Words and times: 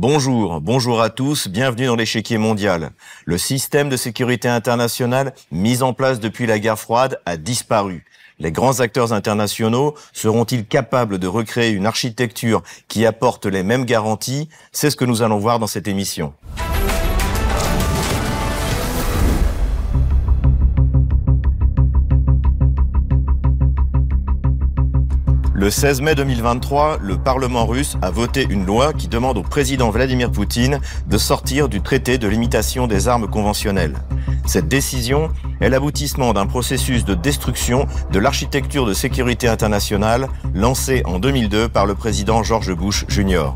Bonjour, 0.00 0.60
bonjour 0.60 1.02
à 1.02 1.10
tous, 1.10 1.48
bienvenue 1.48 1.86
dans 1.86 1.96
l'échiquier 1.96 2.38
mondial. 2.38 2.90
Le 3.24 3.36
système 3.36 3.88
de 3.88 3.96
sécurité 3.96 4.46
internationale 4.46 5.34
mis 5.50 5.82
en 5.82 5.92
place 5.92 6.20
depuis 6.20 6.46
la 6.46 6.60
guerre 6.60 6.78
froide 6.78 7.20
a 7.26 7.36
disparu. 7.36 8.04
Les 8.38 8.52
grands 8.52 8.78
acteurs 8.78 9.12
internationaux 9.12 9.96
seront-ils 10.12 10.64
capables 10.66 11.18
de 11.18 11.26
recréer 11.26 11.72
une 11.72 11.84
architecture 11.84 12.62
qui 12.86 13.06
apporte 13.06 13.46
les 13.46 13.64
mêmes 13.64 13.84
garanties? 13.84 14.48
C'est 14.70 14.90
ce 14.90 14.94
que 14.94 15.04
nous 15.04 15.22
allons 15.22 15.38
voir 15.38 15.58
dans 15.58 15.66
cette 15.66 15.88
émission. 15.88 16.32
Le 25.68 25.72
16 25.72 26.00
mai 26.00 26.14
2023, 26.14 26.96
le 27.02 27.18
Parlement 27.18 27.66
russe 27.66 27.98
a 28.00 28.10
voté 28.10 28.46
une 28.48 28.64
loi 28.64 28.94
qui 28.94 29.06
demande 29.06 29.36
au 29.36 29.42
président 29.42 29.90
Vladimir 29.90 30.32
Poutine 30.32 30.80
de 31.06 31.18
sortir 31.18 31.68
du 31.68 31.82
traité 31.82 32.16
de 32.16 32.26
limitation 32.26 32.86
des 32.86 33.06
armes 33.06 33.28
conventionnelles. 33.28 33.92
Cette 34.46 34.66
décision 34.66 35.28
est 35.60 35.68
l'aboutissement 35.68 36.32
d'un 36.32 36.46
processus 36.46 37.04
de 37.04 37.12
destruction 37.12 37.86
de 38.10 38.18
l'architecture 38.18 38.86
de 38.86 38.94
sécurité 38.94 39.46
internationale 39.46 40.28
lancé 40.54 41.02
en 41.04 41.18
2002 41.18 41.68
par 41.68 41.84
le 41.84 41.94
président 41.94 42.42
George 42.42 42.74
Bush 42.74 43.04
Jr. 43.06 43.52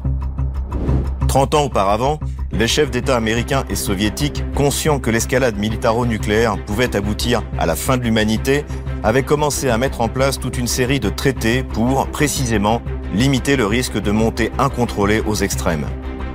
30 1.29 1.55
ans 1.55 1.63
auparavant, 1.63 2.21
les 2.53 2.69
chefs 2.69 2.91
d'État 2.91 3.17
américains 3.17 3.65
et 3.71 3.75
soviétiques, 3.75 4.45
conscients 4.55 4.99
que 4.99 5.11
l'escalade 5.11 5.57
militaro-nucléaire 5.57 6.63
pouvait 6.67 6.95
aboutir 6.95 7.43
à 7.59 7.65
la 7.65 7.75
fin 7.75 7.97
de 7.97 8.03
l'humanité, 8.03 8.67
avaient 9.03 9.23
commencé 9.23 9.69
à 9.69 9.79
mettre 9.79 10.01
en 10.01 10.09
place 10.09 10.39
toute 10.39 10.59
une 10.59 10.67
série 10.67 11.01
de 11.01 11.09
traités 11.09 11.63
pour, 11.63 12.07
précisément, 12.09 12.83
limiter 13.15 13.57
le 13.57 13.67
risque 13.67 13.99
de 13.99 14.11
montée 14.11 14.53
incontrôlée 14.59 15.23
aux 15.27 15.35
extrêmes. 15.35 15.87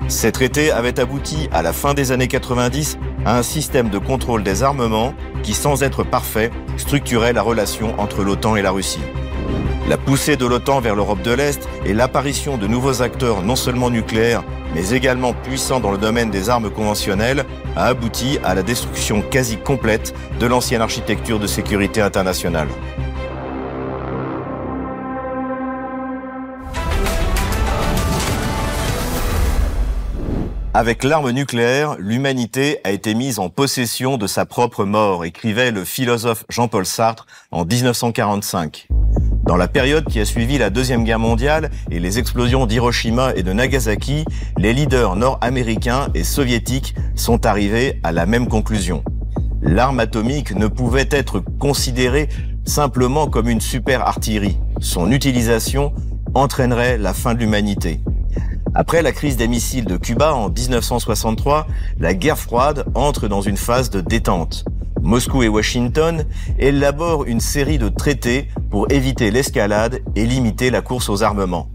Ces 0.10 0.32
traités 0.32 0.72
avaient 0.72 1.00
abouti, 1.00 1.50
à 1.52 1.62
la 1.62 1.73
fin 1.73 1.94
des 1.94 2.12
années 2.12 2.28
90, 2.28 2.98
à 3.26 3.38
un 3.38 3.44
système 3.44 3.90
de 3.90 3.98
contrôle 3.98 4.44
des 4.44 4.64
armements 4.64 5.14
qui, 5.44 5.54
sans 5.54 5.84
être 5.84 6.04
parfait, 6.04 6.50
structurait 6.78 7.34
la 7.34 7.42
relation 7.42 8.00
entre 8.00 8.23
l'OTAN 8.23 8.56
et 8.56 8.62
la 8.62 8.72
Russie. 8.72 9.02
La 9.88 9.98
poussée 9.98 10.36
de 10.36 10.46
l'OTAN 10.46 10.82
vers 10.82 10.96
l'Europe 10.96 11.22
de 11.22 11.32
l'Est 11.32 11.66
et 11.86 11.94
l'apparition 11.94 12.58
de 12.58 12.68
nouveaux 12.68 13.02
acteurs 13.02 13.42
non 13.42 13.56
seulement 13.56 13.90
nucléaires, 13.90 14.44
mais 14.76 14.90
également 14.90 15.32
puissants 15.32 15.80
dans 15.80 15.92
le 15.92 15.98
domaine 15.98 16.30
des 16.30 16.50
armes 16.50 16.70
conventionnelles, 16.70 17.46
a 17.78 17.86
abouti 17.86 18.38
à 18.44 18.54
la 18.54 18.64
destruction 18.64 19.22
quasi 19.22 19.56
complète 19.56 20.14
de 20.42 20.46
l'ancienne 20.46 20.82
architecture 20.82 21.40
de 21.40 21.48
sécurité 21.48 22.02
internationale. 22.02 22.68
Avec 30.74 31.06
l'arme 31.06 31.32
nucléaire, 31.32 31.96
l'humanité 31.98 32.82
a 32.84 32.92
été 32.92 33.16
mise 33.16 33.40
en 33.40 33.50
possession 33.50 34.18
de 34.18 34.28
sa 34.28 34.46
propre 34.46 34.84
mort, 34.84 35.24
écrivait 35.24 35.72
le 35.72 35.86
philosophe 35.86 36.44
Jean-Paul 36.50 36.86
Sartre 36.86 37.26
en 37.52 37.64
1945. 37.64 38.90
Dans 39.48 39.56
la 39.56 39.70
période 39.70 40.03
qui 40.03 40.20
a 40.20 40.26
suivi 40.26 40.58
la 40.58 40.70
Deuxième 40.70 41.06
Guerre 41.06 41.20
mondiale 41.20 41.72
et 41.90 42.02
les 42.02 42.20
explosions 42.20 42.66
d'Hiroshima 42.66 43.34
et 43.34 43.44
de 43.44 43.54
Nagasaki, 43.54 44.26
les 44.58 44.73
leaders 44.73 45.16
nord-américains 45.16 46.09
et 46.14 46.26
soviétiques 46.26 46.95
sont 47.16 47.45
arrivés 47.45 48.02
à 48.04 48.12
la 48.12 48.26
même 48.26 48.50
conclusion. 48.50 49.06
L'arme 49.62 50.02
atomique 50.02 50.54
ne 50.54 50.67
pouvait 50.67 51.08
être 51.12 51.39
considérée 51.39 52.28
simplement 52.66 53.28
comme 53.28 53.48
une 53.48 53.62
super 53.62 54.06
artillerie. 54.06 54.59
Son 54.81 55.12
utilisation 55.12 55.94
entraînerait 56.34 56.98
la 56.98 57.14
fin 57.14 57.34
de 57.34 57.39
l'humanité. 57.39 58.02
Après 58.76 59.02
la 59.02 59.14
crise 59.14 59.38
des 59.38 59.48
missiles 59.48 59.86
de 59.86 59.95
Cuba 59.95 60.33
en 60.33 60.49
1963, 60.49 61.67
la 61.99 62.14
guerre 62.14 62.38
froide 62.38 62.83
entre 62.95 63.30
dans 63.30 63.42
une 63.42 63.58
phase 63.58 63.89
de 63.89 64.02
détente. 64.02 64.66
Moscou 65.08 65.42
et 65.42 65.48
Washington 65.48 66.26
élaborent 66.60 67.23
une 67.23 67.40
série 67.40 67.78
de 67.78 67.88
traités 67.88 68.50
pour 68.70 68.92
éviter 68.92 69.32
l'escalade 69.32 70.02
et 70.18 70.26
limiter 70.26 70.70
la 70.70 70.82
course 70.82 71.08
aux 71.08 71.23
armements. 71.23 71.70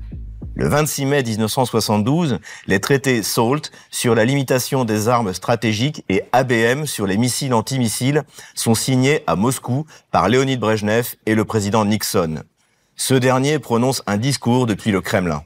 Le 0.54 0.68
26 0.68 1.06
mai 1.06 1.22
1972, 1.22 2.40
les 2.66 2.78
traités 2.78 3.22
SALT 3.22 3.70
sur 3.90 4.14
la 4.14 4.26
limitation 4.26 4.84
des 4.84 5.08
armes 5.08 5.32
stratégiques 5.32 6.04
et 6.10 6.24
ABM 6.32 6.84
sur 6.84 7.06
les 7.06 7.16
missiles 7.16 7.54
antimissiles 7.54 8.24
sont 8.54 8.74
signés 8.74 9.22
à 9.26 9.34
Moscou 9.34 9.86
par 10.10 10.28
Léonid 10.28 10.60
Brejnev 10.60 11.14
et 11.24 11.34
le 11.34 11.46
président 11.46 11.86
Nixon. 11.86 12.42
Ce 12.96 13.14
dernier 13.14 13.58
prononce 13.58 14.02
un 14.06 14.18
discours 14.18 14.66
depuis 14.66 14.90
le 14.90 15.00
Kremlin. 15.00 15.42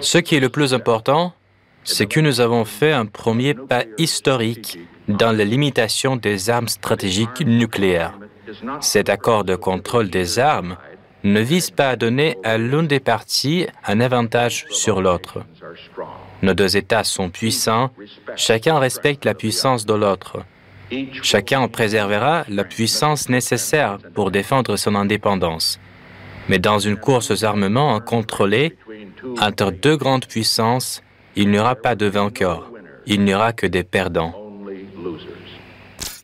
Ce 0.00 0.18
qui 0.18 0.36
est 0.36 0.40
le 0.40 0.48
plus 0.48 0.72
important, 0.72 1.34
c'est 1.84 2.06
que 2.06 2.20
nous 2.20 2.40
avons 2.40 2.64
fait 2.64 2.92
un 2.92 3.06
premier 3.06 3.54
pas 3.54 3.84
historique 3.98 4.78
dans 5.08 5.32
la 5.32 5.44
limitation 5.44 6.16
des 6.16 6.50
armes 6.50 6.68
stratégiques 6.68 7.40
nucléaires. 7.40 8.18
Cet 8.80 9.08
accord 9.08 9.44
de 9.44 9.54
contrôle 9.54 10.10
des 10.10 10.38
armes 10.38 10.76
ne 11.24 11.40
vise 11.40 11.70
pas 11.70 11.90
à 11.90 11.96
donner 11.96 12.36
à 12.44 12.58
l'une 12.58 12.86
des 12.86 13.00
parties 13.00 13.66
un 13.86 14.00
avantage 14.00 14.66
sur 14.70 15.02
l'autre. 15.02 15.44
Nos 16.42 16.54
deux 16.54 16.76
États 16.76 17.04
sont 17.04 17.28
puissants, 17.28 17.90
chacun 18.36 18.78
respecte 18.78 19.24
la 19.24 19.34
puissance 19.34 19.84
de 19.84 19.94
l'autre. 19.94 20.38
Chacun 21.22 21.68
préservera 21.68 22.44
la 22.48 22.64
puissance 22.64 23.28
nécessaire 23.28 23.98
pour 24.14 24.30
défendre 24.30 24.76
son 24.76 24.94
indépendance. 24.94 25.78
Mais 26.48 26.58
dans 26.58 26.78
une 26.78 26.96
course 26.96 27.30
aux 27.30 27.44
armements 27.44 27.94
incontrôlée 27.94 28.76
entre 29.40 29.70
deux 29.70 29.96
grandes 29.96 30.26
puissances, 30.26 31.02
il 31.36 31.50
n'y 31.50 31.58
aura 31.58 31.74
pas 31.74 31.94
de 31.94 32.06
vainqueur, 32.06 32.70
il 33.06 33.24
n'y 33.24 33.34
aura 33.34 33.52
que 33.52 33.66
des 33.66 33.84
perdants. 33.84 34.34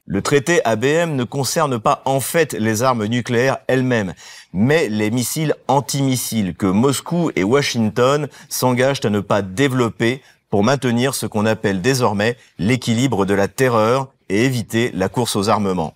Le 0.09 0.23
traité 0.23 0.65
ABM 0.65 1.17
ne 1.17 1.25
concerne 1.25 1.81
pas 1.81 2.03
en 2.05 2.21
fait 2.21 2.53
les 2.53 2.85
armes 2.85 3.07
nucléaires 3.07 3.59
elles-mêmes, 3.67 4.15
mais 4.53 4.89
les 4.89 5.11
missiles 5.11 5.55
antimissiles 5.67 6.55
que 6.55 6.67
Moscou 6.67 7.33
et 7.35 7.43
Washington 7.43 8.29
s'engagent 8.49 9.05
à 9.05 9.11
ne 9.11 9.19
pas 9.19 9.43
développer 9.43 10.23
pour 10.49 10.63
maintenir 10.63 11.15
ce 11.15 11.27
qu'on 11.27 11.45
appelle 11.45 11.83
désormais 11.83 12.37
l'équilibre 12.59 13.27
de 13.27 13.35
la 13.35 13.49
terreur 13.49 14.13
et 14.29 14.45
éviter 14.45 14.93
la 14.95 15.09
course 15.09 15.35
aux 15.35 15.49
armements. 15.49 15.95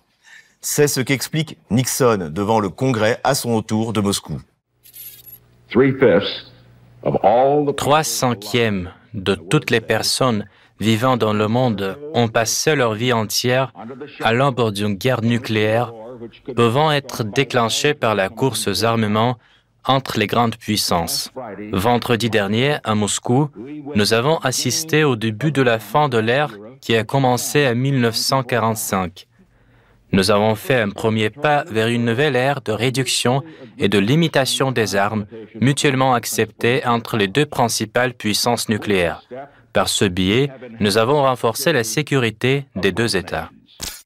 C'est 0.59 0.89
ce 0.89 0.99
qu'explique 0.99 1.57
Nixon 1.69 2.29
devant 2.31 2.59
le 2.59 2.69
Congrès 2.69 3.19
à 3.23 3.33
son 3.33 3.55
retour 3.55 3.93
de 3.93 4.01
Moscou. 4.01 4.41
Trois 7.77 8.03
cinquièmes 8.03 8.91
de 9.13 9.35
toutes 9.35 9.69
les 9.69 9.81
personnes 9.81 10.45
vivant 10.79 11.15
dans 11.15 11.33
le 11.33 11.47
monde 11.47 11.97
ont 12.13 12.27
passé 12.27 12.75
leur 12.75 12.93
vie 12.93 13.13
entière 13.13 13.71
à 14.21 14.33
l'ombre 14.33 14.71
d'une 14.71 14.95
guerre 14.95 15.21
nucléaire 15.21 15.93
pouvant 16.55 16.91
être 16.91 17.23
déclenchée 17.23 17.93
par 17.93 18.15
la 18.15 18.29
course 18.29 18.67
aux 18.67 18.83
armements 18.83 19.37
entre 19.85 20.19
les 20.19 20.27
grandes 20.27 20.55
puissances. 20.57 21.31
Vendredi 21.71 22.29
dernier, 22.29 22.77
à 22.83 22.95
Moscou, 22.95 23.49
nous 23.95 24.13
avons 24.13 24.37
assisté 24.37 25.03
au 25.03 25.15
début 25.15 25.51
de 25.51 25.61
la 25.61 25.79
fin 25.79 26.09
de 26.09 26.17
l'ère 26.17 26.51
qui 26.81 26.95
a 26.95 27.03
commencé 27.03 27.67
en 27.67 27.75
1945. 27.75 29.27
Nous 30.13 30.29
avons 30.29 30.55
fait 30.55 30.81
un 30.81 30.89
premier 30.89 31.29
pas 31.29 31.63
vers 31.65 31.87
une 31.87 32.05
nouvelle 32.05 32.35
ère 32.35 32.61
de 32.61 32.71
réduction 32.71 33.43
et 33.77 33.87
de 33.87 33.97
limitation 33.97 34.71
des 34.71 34.95
armes 34.95 35.25
mutuellement 35.59 36.13
acceptées 36.13 36.85
entre 36.85 37.17
les 37.17 37.27
deux 37.27 37.45
principales 37.45 38.13
puissances 38.13 38.67
nucléaires. 38.67 39.23
Par 39.73 39.87
ce 39.87 40.05
biais, 40.05 40.49
nous 40.79 40.97
avons 40.97 41.21
renforcé 41.21 41.71
la 41.71 41.85
sécurité 41.85 42.65
des 42.75 42.91
deux 42.91 43.15
États. 43.15 43.49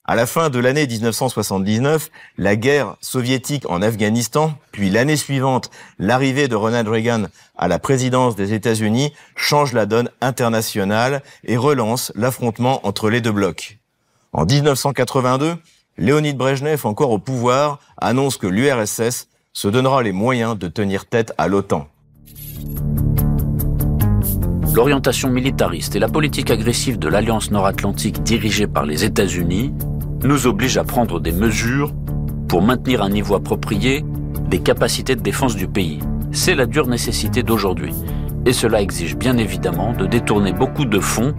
À 0.08 0.16
la 0.16 0.28
fin 0.28 0.52
de 0.52 0.60
l'année 0.60 0.86
1979, 0.86 2.12
la 2.38 2.56
guerre 2.56 2.96
soviétique 3.02 3.68
en 3.68 3.82
Afghanistan, 3.82 4.54
puis 4.72 4.92
l'année 4.92 5.16
suivante, 5.16 5.72
l'arrivée 5.98 6.48
de 6.48 6.56
Ronald 6.56 6.88
Reagan 6.88 7.24
à 7.58 7.68
la 7.68 7.80
présidence 7.80 8.36
des 8.36 8.54
États-Unis 8.54 9.14
change 9.36 9.74
la 9.74 9.88
donne 9.88 10.12
internationale 10.22 11.24
et 11.44 11.58
relance 11.58 12.12
l'affrontement 12.14 12.86
entre 12.86 13.10
les 13.10 13.20
deux 13.20 13.32
blocs. 13.32 13.80
En 14.32 14.46
1982, 14.46 15.56
Léonid 15.98 16.36
Brejnev, 16.36 16.86
encore 16.86 17.12
au 17.12 17.20
pouvoir, 17.20 17.80
annonce 17.98 18.36
que 18.36 18.48
l'URSS 18.48 19.30
se 19.54 19.68
donnera 19.70 20.04
les 20.04 20.12
moyens 20.12 20.60
de 20.60 20.68
tenir 20.68 21.06
tête 21.06 21.34
à 21.38 21.48
l'OTAN. 21.48 21.88
L'orientation 24.74 25.30
militariste 25.30 25.96
et 25.96 26.00
la 26.00 26.10
politique 26.10 26.52
agressive 26.52 27.00
de 27.00 27.08
l'Alliance 27.08 27.50
nord-atlantique 27.50 28.22
dirigée 28.24 28.68
par 28.68 28.86
les 28.86 29.06
États-Unis 29.06 29.74
nous 30.22 30.48
obligent 30.48 30.80
à 30.80 30.84
prendre 30.84 31.22
des 31.22 31.32
mesures 31.32 31.94
pour 32.50 32.62
maintenir 32.62 33.02
un 33.02 33.10
niveau 33.10 33.36
approprié 33.36 34.04
des 34.50 34.60
capacités 34.60 35.16
de 35.16 35.22
défense 35.22 35.56
du 35.56 35.70
pays. 35.70 36.00
C'est 36.34 36.56
la 36.56 36.66
dure 36.66 36.88
nécessité 36.88 37.42
d'aujourd'hui. 37.42 37.94
Et 38.46 38.52
cela 38.52 38.82
exige 38.82 39.16
bien 39.16 39.38
évidemment 39.38 39.94
de 39.94 40.06
détourner 40.06 40.52
beaucoup 40.52 40.84
de 40.84 41.00
fonds 41.00 41.34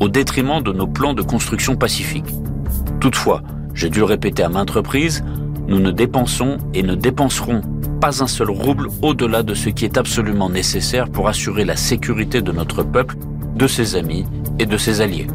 au 0.00 0.10
détriment 0.10 0.62
de 0.62 0.72
nos 0.72 0.86
plans 0.86 1.14
de 1.14 1.22
construction 1.22 1.76
pacifique. 1.76 2.26
Toutefois, 3.00 3.42
j'ai 3.74 3.90
dû 3.90 4.00
le 4.00 4.04
répéter 4.04 4.42
à 4.42 4.48
maintes 4.48 4.70
reprises, 4.70 5.24
nous 5.66 5.78
ne 5.78 5.90
dépensons 5.90 6.58
et 6.74 6.82
ne 6.82 6.94
dépenserons 6.94 7.62
pas 8.00 8.22
un 8.22 8.26
seul 8.26 8.50
rouble 8.50 8.88
au-delà 9.00 9.42
de 9.42 9.54
ce 9.54 9.68
qui 9.68 9.84
est 9.84 9.96
absolument 9.96 10.50
nécessaire 10.50 11.08
pour 11.08 11.28
assurer 11.28 11.64
la 11.64 11.76
sécurité 11.76 12.42
de 12.42 12.52
notre 12.52 12.82
peuple, 12.82 13.16
de 13.54 13.66
ses 13.66 13.96
amis 13.96 14.24
et 14.58 14.66
de 14.66 14.76
ses 14.76 15.00
alliés. 15.00 15.28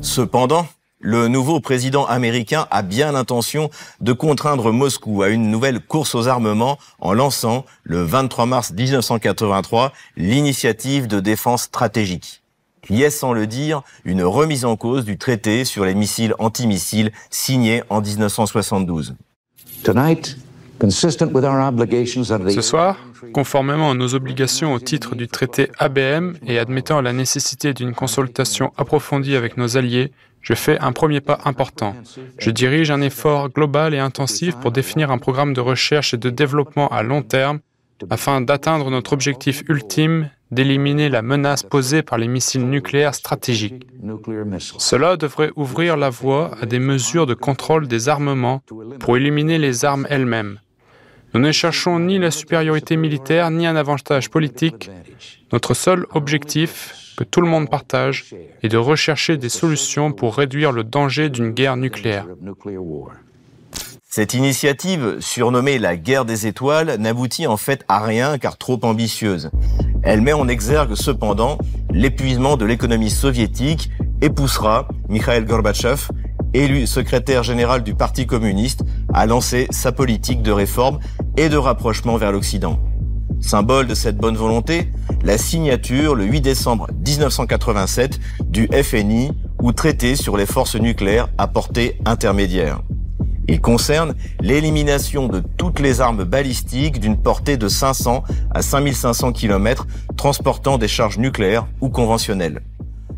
Cependant, 0.00 0.66
le 1.00 1.28
nouveau 1.28 1.60
président 1.60 2.06
américain 2.06 2.66
a 2.70 2.80
bien 2.80 3.12
l'intention 3.12 3.68
de 4.00 4.14
contraindre 4.14 4.72
Moscou 4.72 5.22
à 5.22 5.28
une 5.28 5.50
nouvelle 5.50 5.80
course 5.80 6.14
aux 6.14 6.28
armements 6.28 6.78
en 6.98 7.12
lançant, 7.12 7.66
le 7.82 8.02
23 8.02 8.46
mars 8.46 8.72
1983, 8.72 9.92
l'initiative 10.16 11.06
de 11.06 11.20
défense 11.20 11.64
stratégique 11.64 12.43
qui 12.84 13.02
est 13.02 13.10
sans 13.10 13.32
le 13.32 13.46
dire 13.46 13.82
une 14.04 14.22
remise 14.22 14.64
en 14.64 14.76
cause 14.76 15.04
du 15.04 15.18
traité 15.18 15.64
sur 15.64 15.84
les 15.84 15.94
missiles 15.94 16.34
antimissiles 16.38 17.10
signé 17.30 17.82
en 17.88 18.00
1972. 18.00 19.14
Ce 22.50 22.60
soir, 22.60 22.98
conformément 23.32 23.90
à 23.90 23.94
nos 23.94 24.14
obligations 24.14 24.74
au 24.74 24.78
titre 24.80 25.14
du 25.14 25.28
traité 25.28 25.70
ABM 25.78 26.34
et 26.46 26.58
admettant 26.58 27.00
la 27.00 27.12
nécessité 27.12 27.72
d'une 27.72 27.94
consultation 27.94 28.72
approfondie 28.76 29.36
avec 29.36 29.56
nos 29.56 29.76
alliés, 29.76 30.12
je 30.40 30.52
fais 30.52 30.78
un 30.80 30.92
premier 30.92 31.20
pas 31.20 31.38
important. 31.44 31.94
Je 32.38 32.50
dirige 32.50 32.90
un 32.90 33.00
effort 33.00 33.48
global 33.48 33.94
et 33.94 33.98
intensif 33.98 34.56
pour 34.56 34.72
définir 34.72 35.10
un 35.10 35.18
programme 35.18 35.54
de 35.54 35.60
recherche 35.60 36.12
et 36.12 36.18
de 36.18 36.28
développement 36.28 36.88
à 36.88 37.02
long 37.02 37.22
terme 37.22 37.60
afin 38.10 38.40
d'atteindre 38.40 38.90
notre 38.90 39.14
objectif 39.14 39.62
ultime 39.68 40.28
d'éliminer 40.50 41.08
la 41.08 41.22
menace 41.22 41.62
posée 41.62 42.02
par 42.02 42.18
les 42.18 42.28
missiles 42.28 42.68
nucléaires 42.68 43.14
stratégiques. 43.14 43.86
Cela 44.78 45.16
devrait 45.16 45.50
ouvrir 45.56 45.96
la 45.96 46.10
voie 46.10 46.52
à 46.60 46.66
des 46.66 46.78
mesures 46.78 47.26
de 47.26 47.34
contrôle 47.34 47.88
des 47.88 48.08
armements 48.08 48.62
pour 49.00 49.16
éliminer 49.16 49.58
les 49.58 49.84
armes 49.84 50.06
elles-mêmes. 50.10 50.60
Nous 51.34 51.40
ne 51.40 51.50
cherchons 51.50 51.98
ni 51.98 52.18
la 52.18 52.30
supériorité 52.30 52.96
militaire 52.96 53.50
ni 53.50 53.66
un 53.66 53.74
avantage 53.74 54.30
politique. 54.30 54.90
Notre 55.52 55.74
seul 55.74 56.06
objectif, 56.14 56.94
que 57.16 57.24
tout 57.24 57.40
le 57.40 57.48
monde 57.48 57.68
partage, 57.68 58.34
est 58.62 58.68
de 58.68 58.76
rechercher 58.76 59.36
des 59.36 59.48
solutions 59.48 60.12
pour 60.12 60.36
réduire 60.36 60.70
le 60.70 60.84
danger 60.84 61.30
d'une 61.30 61.50
guerre 61.50 61.76
nucléaire. 61.76 62.26
Cette 64.16 64.34
initiative, 64.34 65.16
surnommée 65.18 65.80
la 65.80 65.96
guerre 65.96 66.24
des 66.24 66.46
étoiles, 66.46 66.98
n'aboutit 67.00 67.48
en 67.48 67.56
fait 67.56 67.84
à 67.88 67.98
rien 67.98 68.38
car 68.38 68.56
trop 68.56 68.78
ambitieuse. 68.84 69.50
Elle 70.04 70.20
met 70.20 70.32
en 70.32 70.46
exergue 70.46 70.94
cependant 70.94 71.58
l'épuisement 71.90 72.56
de 72.56 72.64
l'économie 72.64 73.10
soviétique 73.10 73.90
et 74.22 74.30
poussera 74.30 74.86
Mikhail 75.08 75.44
Gorbatchev, 75.44 76.10
élu 76.52 76.86
secrétaire 76.86 77.42
général 77.42 77.82
du 77.82 77.96
Parti 77.96 78.24
communiste, 78.24 78.84
à 79.12 79.26
lancer 79.26 79.66
sa 79.70 79.90
politique 79.90 80.42
de 80.42 80.52
réforme 80.52 81.00
et 81.36 81.48
de 81.48 81.56
rapprochement 81.56 82.16
vers 82.16 82.30
l'Occident. 82.30 82.78
Symbole 83.40 83.88
de 83.88 83.94
cette 83.94 84.16
bonne 84.16 84.36
volonté, 84.36 84.92
la 85.24 85.38
signature 85.38 86.14
le 86.14 86.24
8 86.24 86.40
décembre 86.40 86.86
1987 87.04 88.20
du 88.44 88.68
FNI 88.68 89.32
ou 89.60 89.72
traité 89.72 90.14
sur 90.14 90.36
les 90.36 90.46
forces 90.46 90.76
nucléaires 90.76 91.30
à 91.36 91.48
portée 91.48 91.98
intermédiaire. 92.04 92.78
Il 93.46 93.60
concerne 93.60 94.14
l'élimination 94.40 95.28
de 95.28 95.42
toutes 95.58 95.78
les 95.78 96.00
armes 96.00 96.24
balistiques 96.24 96.98
d'une 96.98 97.20
portée 97.20 97.58
de 97.58 97.68
500 97.68 98.24
à 98.54 98.62
5500 98.62 99.32
km 99.32 99.86
transportant 100.16 100.78
des 100.78 100.88
charges 100.88 101.18
nucléaires 101.18 101.66
ou 101.82 101.90
conventionnelles. 101.90 102.62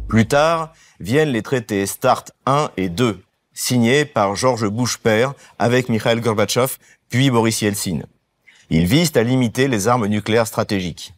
Plus 0.09 0.27
tard, 0.27 0.73
viennent 0.99 1.29
les 1.29 1.43
traités 1.43 1.87
START 1.87 2.25
1 2.47 2.71
et 2.77 2.89
2, 2.89 3.23
signés 3.53 4.05
par 4.05 4.35
George 4.35 4.69
Bush 4.69 4.97
père 4.97 5.35
avec 5.61 5.89
Mikhail 5.89 6.21
Gorbatchev 6.21 6.75
puis 7.09 7.31
Boris 7.31 7.63
Yeltsin. 7.63 8.01
Ils 8.69 8.87
visent 8.87 9.17
à 9.17 9.23
limiter 9.23 9.69
les 9.69 9.87
armes 9.87 10.07
nucléaires 10.07 10.47
stratégiques. 10.49 11.15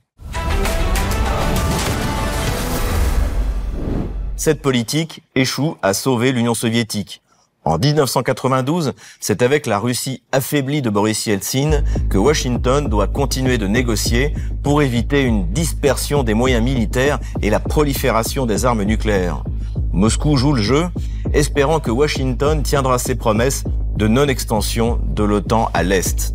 Cette 4.36 4.60
politique 4.60 5.22
échoue 5.34 5.76
à 5.82 5.94
sauver 5.94 6.30
l'Union 6.30 6.54
soviétique 6.54 7.22
en 7.64 7.76
1992, 7.76 8.94
c'est 9.20 9.42
avec 9.42 9.66
la 9.66 9.78
Russie 9.78 10.22
affaiblie 10.32 10.80
de 10.80 10.88
Boris 10.88 11.26
Yeltsin 11.26 11.82
que 12.08 12.16
Washington 12.16 12.88
doit 12.88 13.08
continuer 13.08 13.58
de 13.58 13.66
négocier 13.66 14.32
pour 14.62 14.80
éviter 14.80 15.22
une 15.22 15.52
dispersion 15.52 16.22
des 16.22 16.32
moyens 16.32 16.64
militaires 16.64 17.18
et 17.42 17.50
la 17.50 17.60
prolifération 17.60 18.46
des 18.46 18.64
armes 18.64 18.84
nucléaires. 18.84 19.44
Moscou 19.92 20.36
joue 20.36 20.54
le 20.54 20.62
jeu, 20.62 20.86
espérant 21.34 21.78
que 21.78 21.90
Washington 21.90 22.62
tiendra 22.62 22.98
ses 22.98 23.16
promesses 23.16 23.64
de 23.96 24.08
non-extension 24.08 24.98
de 25.02 25.24
l'OTAN 25.24 25.70
à 25.74 25.82
l'Est. 25.82 26.32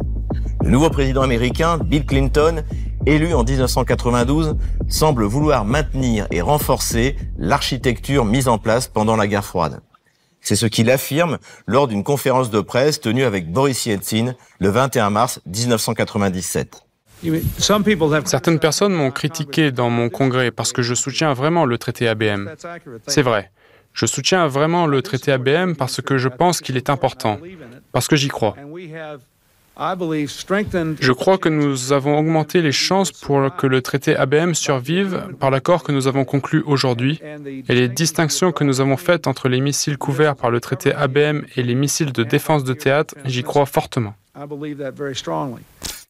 Le 0.62 0.70
nouveau 0.70 0.90
président 0.90 1.24
américain, 1.24 1.80
Bill 1.80 2.06
Clinton, 2.06 2.64
élu 3.06 3.34
en 3.34 3.44
1992, 3.44 4.56
semble 4.88 5.24
vouloir 5.24 5.66
maintenir 5.66 6.28
et 6.30 6.42
renforcer 6.42 7.16
l'architecture 7.40 8.24
mise 8.24 8.48
en 8.48 8.60
place 8.60 8.88
pendant 8.88 9.16
la 9.16 9.28
guerre 9.28 9.46
froide. 9.46 9.82
C'est 10.44 10.58
ce 10.58 10.66
qu'il 10.66 10.92
affirme 10.92 11.38
lors 11.66 11.88
d'une 11.88 12.04
conférence 12.04 12.52
de 12.52 12.60
presse 12.60 13.00
tenue 13.00 13.24
avec 13.24 13.50
Boris 13.50 13.86
Yeltsin 13.86 14.36
le 14.60 14.70
21 14.70 15.10
mars 15.10 15.40
1997. 15.46 16.84
Certaines 18.26 18.60
personnes 18.60 18.94
m'ont 18.94 19.12
critiqué 19.12 19.72
dans 19.72 19.90
mon 19.90 20.10
congrès 20.10 20.52
parce 20.52 20.74
que 20.74 20.82
je 20.82 20.94
soutiens 20.94 21.34
vraiment 21.34 21.66
le 21.66 21.78
traité 21.78 22.10
ABM. 22.10 22.50
C'est 23.08 23.22
vrai. 23.22 23.52
Je 23.94 24.06
soutiens 24.06 24.48
vraiment 24.48 24.86
le 24.86 25.02
traité 25.02 25.32
ABM 25.32 25.76
parce 25.76 26.02
que 26.02 26.18
je 26.18 26.28
pense 26.28 26.60
qu'il 26.60 26.76
est 26.76 26.90
important, 26.90 27.40
parce 27.94 28.08
que 28.08 28.18
j'y 28.18 28.28
crois. 28.28 28.56
Je 29.76 31.12
crois 31.12 31.38
que 31.38 31.50
nous 31.50 31.94
avons 31.94 32.18
augmenté 32.18 32.62
les 32.62 32.72
chances 32.72 33.12
pour 33.12 33.56
que 33.56 33.66
le 33.66 33.82
traité 33.82 34.16
ABM 34.16 34.54
survive 34.54 35.30
par 35.40 35.50
l'accord 35.50 35.84
que 35.84 35.92
nous 35.92 36.08
avons 36.08 36.26
conclu 36.26 36.62
aujourd'hui 36.66 37.20
et 37.68 37.74
les 37.74 37.88
distinctions 37.88 38.52
que 38.52 38.64
nous 38.64 38.82
avons 38.82 38.98
faites 38.98 39.26
entre 39.26 39.50
les 39.50 39.62
missiles 39.62 39.98
couverts 39.98 40.36
par 40.36 40.52
le 40.52 40.60
traité 40.60 40.94
ABM 40.94 41.42
et 41.56 41.64
les 41.64 41.76
missiles 41.76 42.12
de 42.12 42.24
défense 42.24 42.64
de 42.64 42.74
théâtre, 42.74 43.16
j'y 43.26 43.42
crois 43.44 43.66
fortement. 43.66 44.14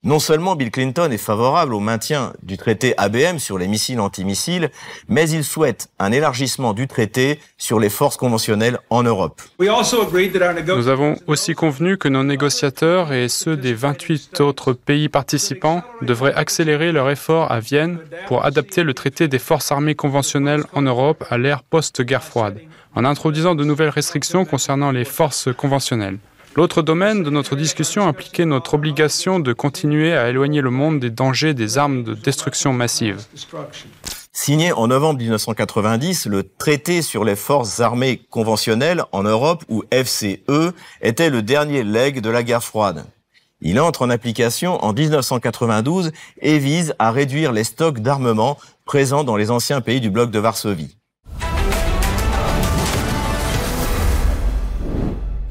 Non 0.06 0.20
seulement 0.20 0.58
Bill 0.58 0.70
Clinton 0.70 1.10
est 1.12 1.18
favorable 1.18 1.74
au 1.74 1.80
maintien 1.80 2.34
du 2.44 2.58
traité 2.58 2.94
ABM 2.98 3.40
sur 3.40 3.58
les 3.58 3.70
missiles 3.70 4.02
antimissiles, 4.02 4.70
mais 5.08 5.30
il 5.30 5.46
souhaite 5.46 5.88
un 5.98 6.12
élargissement 6.12 6.74
du 6.74 6.88
traité 6.88 7.40
sur 7.58 7.80
les 7.80 7.88
forces 7.90 8.18
conventionnelles 8.18 8.80
en 8.90 9.04
Europe. 9.04 9.42
Nous 9.60 10.88
avons 10.90 11.16
aussi 11.28 11.54
convenu 11.54 11.98
que 11.98 12.10
nos 12.10 12.26
négociateurs 12.26 13.14
et 13.14 13.30
ceux 13.30 13.56
des 13.56 13.74
28 13.74 14.42
autres 14.42 14.74
pays 14.74 15.08
participants 15.08 15.84
devraient 16.02 16.34
accélérer 16.34 16.92
leurs 16.92 17.10
efforts 17.10 17.50
à 17.50 17.62
Vienne 17.62 18.00
pour 18.28 18.44
adapter 18.44 18.84
le 18.84 18.94
traité 18.94 19.30
des 19.30 19.40
forces 19.40 19.72
armées 19.72 19.96
conventionnelles 19.96 20.66
en 20.74 20.82
Europe 20.82 21.24
à 21.30 21.38
l'ère 21.38 21.64
post-guerre 21.64 22.26
froide, 22.26 22.60
en 22.94 23.06
introduisant 23.06 23.56
de 23.56 23.64
nouvelles 23.64 23.88
restrictions 23.88 24.44
concernant 24.44 24.92
les 24.92 25.06
forces 25.06 25.48
conventionnelles. 25.56 26.18
L'autre 26.56 26.84
domaine 26.84 27.24
de 27.24 27.32
notre 27.32 27.56
discussion 27.56 28.08
impliquait 28.08 28.46
notre 28.46 28.76
obligation 28.76 29.40
de 29.40 29.54
continuer 29.54 30.14
à 30.14 30.30
éloigner 30.30 30.62
le 30.62 30.70
monde 30.70 31.00
des 31.00 31.10
dangers 31.10 31.56
des 31.56 31.80
armes 31.80 32.04
de 32.04 32.14
destruction 32.14 32.74
massive. 32.74 33.26
Signé 34.32 34.72
en 34.72 34.88
novembre 34.88 35.20
1990, 35.20 36.28
le 36.28 36.44
traité 36.44 37.02
sur 37.02 37.24
les 37.24 37.36
forces 37.36 37.80
armées 37.80 38.22
conventionnelles 38.30 39.04
en 39.12 39.24
Europe, 39.24 39.64
ou 39.68 39.84
FCE, 39.92 40.74
était 41.02 41.32
le 41.32 41.42
dernier 41.42 41.84
leg 41.84 42.22
de 42.22 42.30
la 42.30 42.44
guerre 42.44 42.64
froide. 42.64 43.06
Il 43.62 43.80
entre 43.80 44.04
en 44.04 44.12
application 44.12 44.84
en 44.84 44.94
1992 44.94 46.12
et 46.40 46.60
vise 46.60 46.94
à 47.00 47.12
réduire 47.12 47.52
les 47.52 47.64
stocks 47.64 48.00
d'armement 48.00 48.58
présents 48.86 49.24
dans 49.24 49.38
les 49.38 49.50
anciens 49.50 49.82
pays 49.82 50.02
du 50.02 50.12
bloc 50.12 50.30
de 50.30 50.40
Varsovie. 50.40 50.98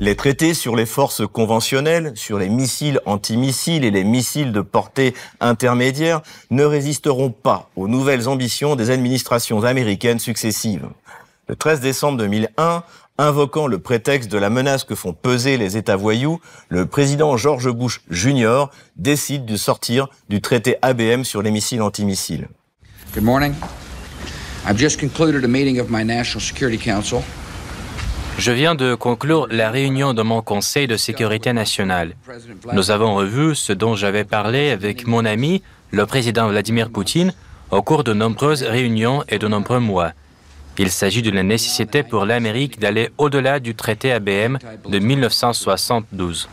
Les 0.03 0.17
traités 0.17 0.53
sur 0.53 0.75
les 0.75 0.85
forces 0.85 1.23
conventionnelles, 1.25 2.11
sur 2.17 2.37
les 2.37 2.49
missiles 2.49 3.01
antimissiles 3.07 3.85
et 3.85 3.93
les 3.93 4.03
missiles 4.03 4.51
de 4.51 4.61
portée 4.61 5.15
intermédiaire 5.39 6.23
ne 6.51 6.65
résisteront 6.65 7.31
pas 7.31 7.71
aux 7.77 7.87
nouvelles 7.87 8.27
ambitions 8.27 8.75
des 8.75 8.91
administrations 8.91 9.63
américaines 9.63 10.19
successives. 10.19 10.89
Le 11.47 11.55
13 11.55 11.79
décembre 11.79 12.19
2001, 12.19 12.83
invoquant 13.17 13.69
le 13.69 13.79
prétexte 13.79 14.29
de 14.29 14.39
la 14.39 14.51
menace 14.51 14.83
que 14.83 14.97
font 14.97 15.13
peser 15.13 15.57
les 15.57 15.77
États 15.77 15.95
voyous, 15.95 16.41
le 16.69 16.87
président 16.87 17.37
George 17.37 17.71
Bush 17.71 18.01
Jr. 18.11 18.65
décide 18.97 19.45
de 19.45 19.57
sortir 19.57 20.09
du 20.29 20.41
traité 20.41 20.79
ABM 20.83 21.23
sur 21.23 21.43
les 21.43 21.53
missiles 21.53 21.81
antimissiles. 21.81 22.49
Good 23.15 23.23
morning. 23.23 23.55
I've 24.67 24.77
just 24.77 24.99
concluded 24.99 25.45
a 25.45 25.49
meeting 25.49 25.79
of 25.79 25.91
my 25.91 26.03
National 26.03 26.41
Security 26.41 26.77
Council 26.77 27.23
je 28.39 28.53
viens 28.53 28.75
de 28.75 28.95
conclure 28.95 29.47
la 29.51 29.71
réunion 29.71 30.15
de 30.15 30.23
mon 30.23 30.43
Conseil 30.43 30.87
de 30.87 30.97
sécurité 30.97 31.53
nationale. 31.53 32.15
Nous 32.73 32.91
avons 32.91 33.15
revu 33.15 33.55
ce 33.55 33.73
dont 33.73 33.95
j'avais 33.95 34.25
parlé 34.25 34.71
avec 34.71 35.07
mon 35.07 35.25
ami, 35.25 35.63
le 35.91 36.07
président 36.07 36.49
Vladimir 36.49 36.91
Poutine, 36.91 37.33
au 37.71 37.83
cours 37.83 38.05
de 38.05 38.13
nombreuses 38.13 38.63
réunions 38.63 39.25
et 39.29 39.39
de 39.39 39.49
nombreux 39.49 39.81
mois. 39.81 40.13
Il 40.79 40.91
s'agit 40.91 41.23
de 41.23 41.31
la 41.31 41.43
nécessité 41.43 42.03
pour 42.03 42.25
l'Amérique 42.25 42.81
d'aller 42.81 43.11
au-delà 43.19 43.61
du 43.61 43.75
traité 43.75 44.13
ABM 44.13 44.59
de 44.89 44.99
1972. 44.99 46.49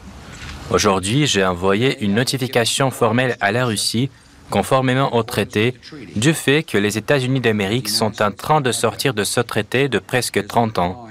Aujourd'hui, 0.71 1.25
j'ai 1.25 1.43
envoyé 1.45 2.03
une 2.03 2.13
notification 2.13 2.91
formelle 2.91 3.37
à 3.39 3.51
la 3.51 3.65
Russie, 3.65 4.09
conformément 4.49 5.15
au 5.15 5.23
traité, 5.23 5.73
du 6.15 6.33
fait 6.33 6.63
que 6.63 6.77
les 6.77 6.97
États-Unis 6.97 7.39
d'Amérique 7.39 7.89
sont 7.89 8.21
en 8.21 8.31
train 8.31 8.61
de 8.61 8.71
sortir 8.71 9.13
de 9.13 9.23
ce 9.23 9.39
traité 9.39 9.87
de 9.87 9.99
presque 9.99 10.45
30 10.45 10.79
ans. 10.79 11.08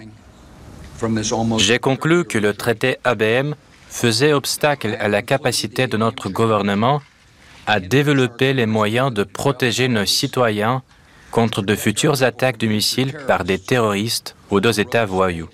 J'ai 1.59 1.79
conclu 1.79 2.25
que 2.25 2.39
le 2.39 2.55
traité 2.55 2.99
ABM 3.05 3.55
faisait 3.89 4.33
obstacle 4.33 4.97
à 5.01 5.09
la 5.09 5.23
capacité 5.23 5.87
de 5.87 5.97
notre 5.97 6.29
gouvernement 6.29 7.01
à 7.67 7.81
développer 7.81 8.53
les 8.53 8.67
moyens 8.67 9.13
de 9.13 9.25
protéger 9.25 9.89
nos 9.89 10.07
citoyens 10.07 10.83
contre 11.31 11.63
de 11.63 11.75
futures 11.75 12.23
attaques 12.23 12.59
de 12.59 12.67
missiles 12.67 13.17
par 13.27 13.45
des 13.45 13.59
terroristes 13.59 14.35
ou 14.51 14.61
deux 14.61 14.81
États 14.81 15.05
voyous. 15.05 15.49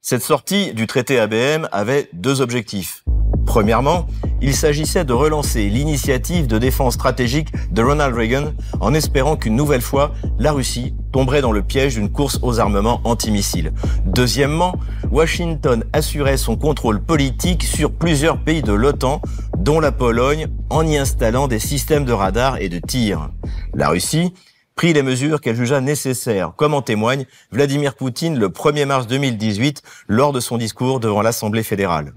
Cette 0.00 0.22
sortie 0.22 0.72
du 0.72 0.86
traité 0.86 1.18
ABM 1.18 1.68
avait 1.72 2.08
deux 2.12 2.40
objectifs. 2.40 3.02
Premièrement, 3.44 4.06
il 4.40 4.54
s'agissait 4.54 5.04
de 5.04 5.12
relancer 5.12 5.68
l'initiative 5.68 6.46
de 6.46 6.58
défense 6.58 6.94
stratégique 6.94 7.48
de 7.72 7.82
Ronald 7.82 8.14
Reagan 8.14 8.52
en 8.80 8.94
espérant 8.94 9.36
qu'une 9.36 9.56
nouvelle 9.56 9.80
fois, 9.80 10.12
la 10.38 10.52
Russie 10.52 10.94
tomberait 11.16 11.40
dans 11.40 11.52
le 11.52 11.62
piège 11.62 11.94
d'une 11.94 12.10
course 12.10 12.38
aux 12.42 12.60
armements 12.60 13.00
antimissiles. 13.04 13.72
Deuxièmement, 14.04 14.74
Washington 15.10 15.82
assurait 15.94 16.36
son 16.36 16.56
contrôle 16.56 17.00
politique 17.00 17.62
sur 17.62 17.90
plusieurs 17.90 18.36
pays 18.36 18.60
de 18.60 18.74
l'OTAN, 18.74 19.22
dont 19.56 19.80
la 19.80 19.92
Pologne, 19.92 20.48
en 20.68 20.86
y 20.86 20.98
installant 20.98 21.48
des 21.48 21.58
systèmes 21.58 22.04
de 22.04 22.12
radar 22.12 22.60
et 22.60 22.68
de 22.68 22.78
tir. 22.78 23.30
La 23.72 23.88
Russie 23.88 24.34
prit 24.74 24.92
les 24.92 25.02
mesures 25.02 25.40
qu'elle 25.40 25.56
jugea 25.56 25.80
nécessaires, 25.80 26.52
comme 26.54 26.74
en 26.74 26.82
témoigne 26.82 27.24
Vladimir 27.50 27.94
Poutine 27.94 28.38
le 28.38 28.50
1er 28.50 28.84
mars 28.84 29.06
2018 29.06 29.80
lors 30.08 30.34
de 30.34 30.40
son 30.40 30.58
discours 30.58 31.00
devant 31.00 31.22
l'Assemblée 31.22 31.62
fédérale. 31.62 32.12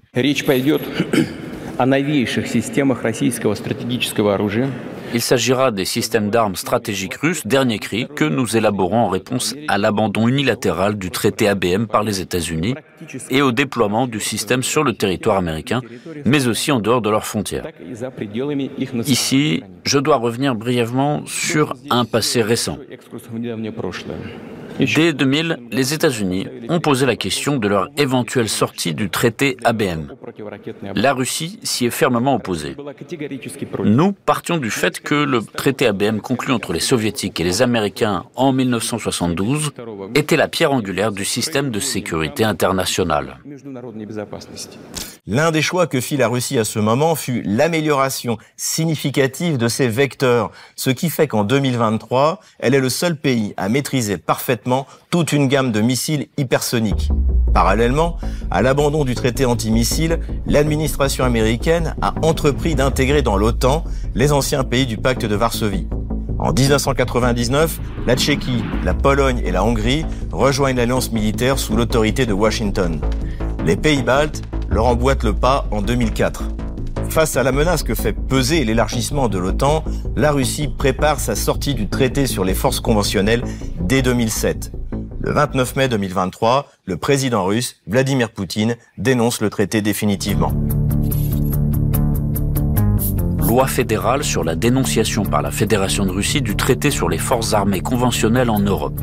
Il 5.13 5.21
s'agira 5.21 5.71
des 5.71 5.85
systèmes 5.85 6.29
d'armes 6.29 6.55
stratégiques 6.55 7.15
russes, 7.15 7.45
dernier 7.47 7.79
cri, 7.79 8.07
que 8.15 8.25
nous 8.25 8.55
élaborons 8.55 8.97
en 8.97 9.09
réponse 9.09 9.55
à 9.67 9.77
l'abandon 9.77 10.27
unilatéral 10.27 10.97
du 10.97 11.09
traité 11.09 11.47
ABM 11.47 11.85
par 11.85 12.03
les 12.03 12.21
États-Unis 12.21 12.75
et 13.29 13.41
au 13.41 13.51
déploiement 13.51 14.07
du 14.07 14.19
système 14.19 14.61
sur 14.61 14.83
le 14.83 14.93
territoire 14.93 15.37
américain, 15.37 15.81
mais 16.25 16.47
aussi 16.47 16.71
en 16.71 16.79
dehors 16.79 17.01
de 17.01 17.09
leurs 17.09 17.25
frontières. 17.25 17.65
Ici, 19.07 19.63
je 19.83 19.99
dois 19.99 20.17
revenir 20.17 20.55
brièvement 20.55 21.25
sur 21.25 21.75
un 21.89 22.05
passé 22.05 22.41
récent. 22.41 22.77
Dès 24.79 25.13
2000, 25.13 25.57
les 25.71 25.93
États-Unis 25.93 26.47
ont 26.69 26.79
posé 26.79 27.05
la 27.05 27.17
question 27.17 27.57
de 27.57 27.67
leur 27.67 27.89
éventuelle 27.97 28.47
sortie 28.47 28.93
du 28.93 29.09
traité 29.09 29.57
ABM. 29.65 30.13
La 30.95 31.13
Russie 31.13 31.59
s'y 31.63 31.85
est 31.85 31.89
fermement 31.89 32.35
opposée. 32.35 32.77
Nous 33.83 34.13
partions 34.13 34.57
du 34.57 34.69
fait 34.69 35.01
que 35.01 35.15
le 35.15 35.41
traité 35.43 35.87
ABM 35.87 36.19
conclu 36.19 36.53
entre 36.53 36.71
les 36.71 36.79
Soviétiques 36.79 37.39
et 37.39 37.43
les 37.43 37.61
Américains 37.61 38.23
en 38.35 38.53
1972 38.53 39.71
était 40.15 40.37
la 40.37 40.47
pierre 40.47 40.71
angulaire 40.71 41.11
du 41.11 41.25
système 41.25 41.71
de 41.71 41.79
sécurité 41.79 42.45
internationale. 42.45 43.37
L'un 45.27 45.51
des 45.51 45.61
choix 45.61 45.87
que 45.87 45.99
fit 45.99 46.17
la 46.17 46.27
Russie 46.27 46.57
à 46.57 46.63
ce 46.63 46.79
moment 46.79 47.15
fut 47.15 47.43
l'amélioration 47.45 48.37
significative 48.55 49.57
de 49.57 49.67
ses 49.67 49.87
vecteurs, 49.87 50.51
ce 50.75 50.89
qui 50.89 51.09
fait 51.09 51.27
qu'en 51.27 51.43
2023, 51.43 52.39
elle 52.59 52.73
est 52.73 52.79
le 52.79 52.89
seul 52.89 53.15
pays 53.15 53.53
à 53.57 53.69
maîtriser 53.69 54.17
parfaitement 54.17 54.68
toute 55.09 55.31
une 55.31 55.47
gamme 55.47 55.71
de 55.71 55.81
missiles 55.81 56.27
hypersoniques. 56.37 57.09
Parallèlement 57.53 58.17
à 58.51 58.61
l'abandon 58.61 59.03
du 59.05 59.15
traité 59.15 59.45
antimissile, 59.45 60.19
l'administration 60.45 61.25
américaine 61.25 61.95
a 62.01 62.13
entrepris 62.21 62.75
d'intégrer 62.75 63.21
dans 63.21 63.37
l'OTAN 63.37 63.83
les 64.15 64.31
anciens 64.31 64.63
pays 64.63 64.85
du 64.85 64.97
pacte 64.97 65.25
de 65.25 65.35
Varsovie. 65.35 65.87
En 66.37 66.53
1999, 66.53 67.79
la 68.07 68.15
Tchéquie, 68.15 68.63
la 68.83 68.93
Pologne 68.93 69.41
et 69.43 69.51
la 69.51 69.63
Hongrie 69.63 70.05
rejoignent 70.31 70.77
l'alliance 70.77 71.11
militaire 71.11 71.59
sous 71.59 71.75
l'autorité 71.75 72.25
de 72.25 72.33
Washington. 72.33 73.01
Les 73.65 73.75
pays 73.75 74.03
baltes 74.03 74.43
leur 74.69 74.85
emboîtent 74.85 75.23
le 75.23 75.33
pas 75.33 75.65
en 75.71 75.81
2004. 75.81 76.43
Face 77.09 77.37
à 77.37 77.43
la 77.43 77.51
menace 77.51 77.81
que 77.81 77.95
fait 77.95 78.13
peser 78.13 78.63
l'élargissement 78.63 79.29
de 79.29 79.39
l'OTAN, 79.39 79.83
la 80.15 80.31
Russie 80.31 80.67
prépare 80.67 81.19
sa 81.19 81.35
sortie 81.35 81.73
du 81.73 81.89
traité 81.89 82.27
sur 82.27 82.45
les 82.45 82.53
forces 82.53 82.79
conventionnelles 82.79 83.43
dès 83.81 84.03
2007. 84.03 84.71
Le 85.19 85.31
29 85.31 85.75
mai 85.75 85.87
2023, 85.89 86.67
le 86.85 86.97
président 86.97 87.43
russe, 87.45 87.81
Vladimir 87.87 88.29
Poutine, 88.31 88.75
dénonce 88.99 89.41
le 89.41 89.49
traité 89.49 89.81
définitivement. 89.81 90.53
Loi 93.39 93.65
fédérale 93.65 94.23
sur 94.23 94.43
la 94.43 94.55
dénonciation 94.55 95.23
par 95.23 95.41
la 95.41 95.49
Fédération 95.49 96.05
de 96.05 96.11
Russie 96.11 96.43
du 96.43 96.55
traité 96.55 96.91
sur 96.91 97.09
les 97.09 97.17
forces 97.17 97.53
armées 97.53 97.81
conventionnelles 97.81 98.51
en 98.51 98.59
Europe. 98.59 99.01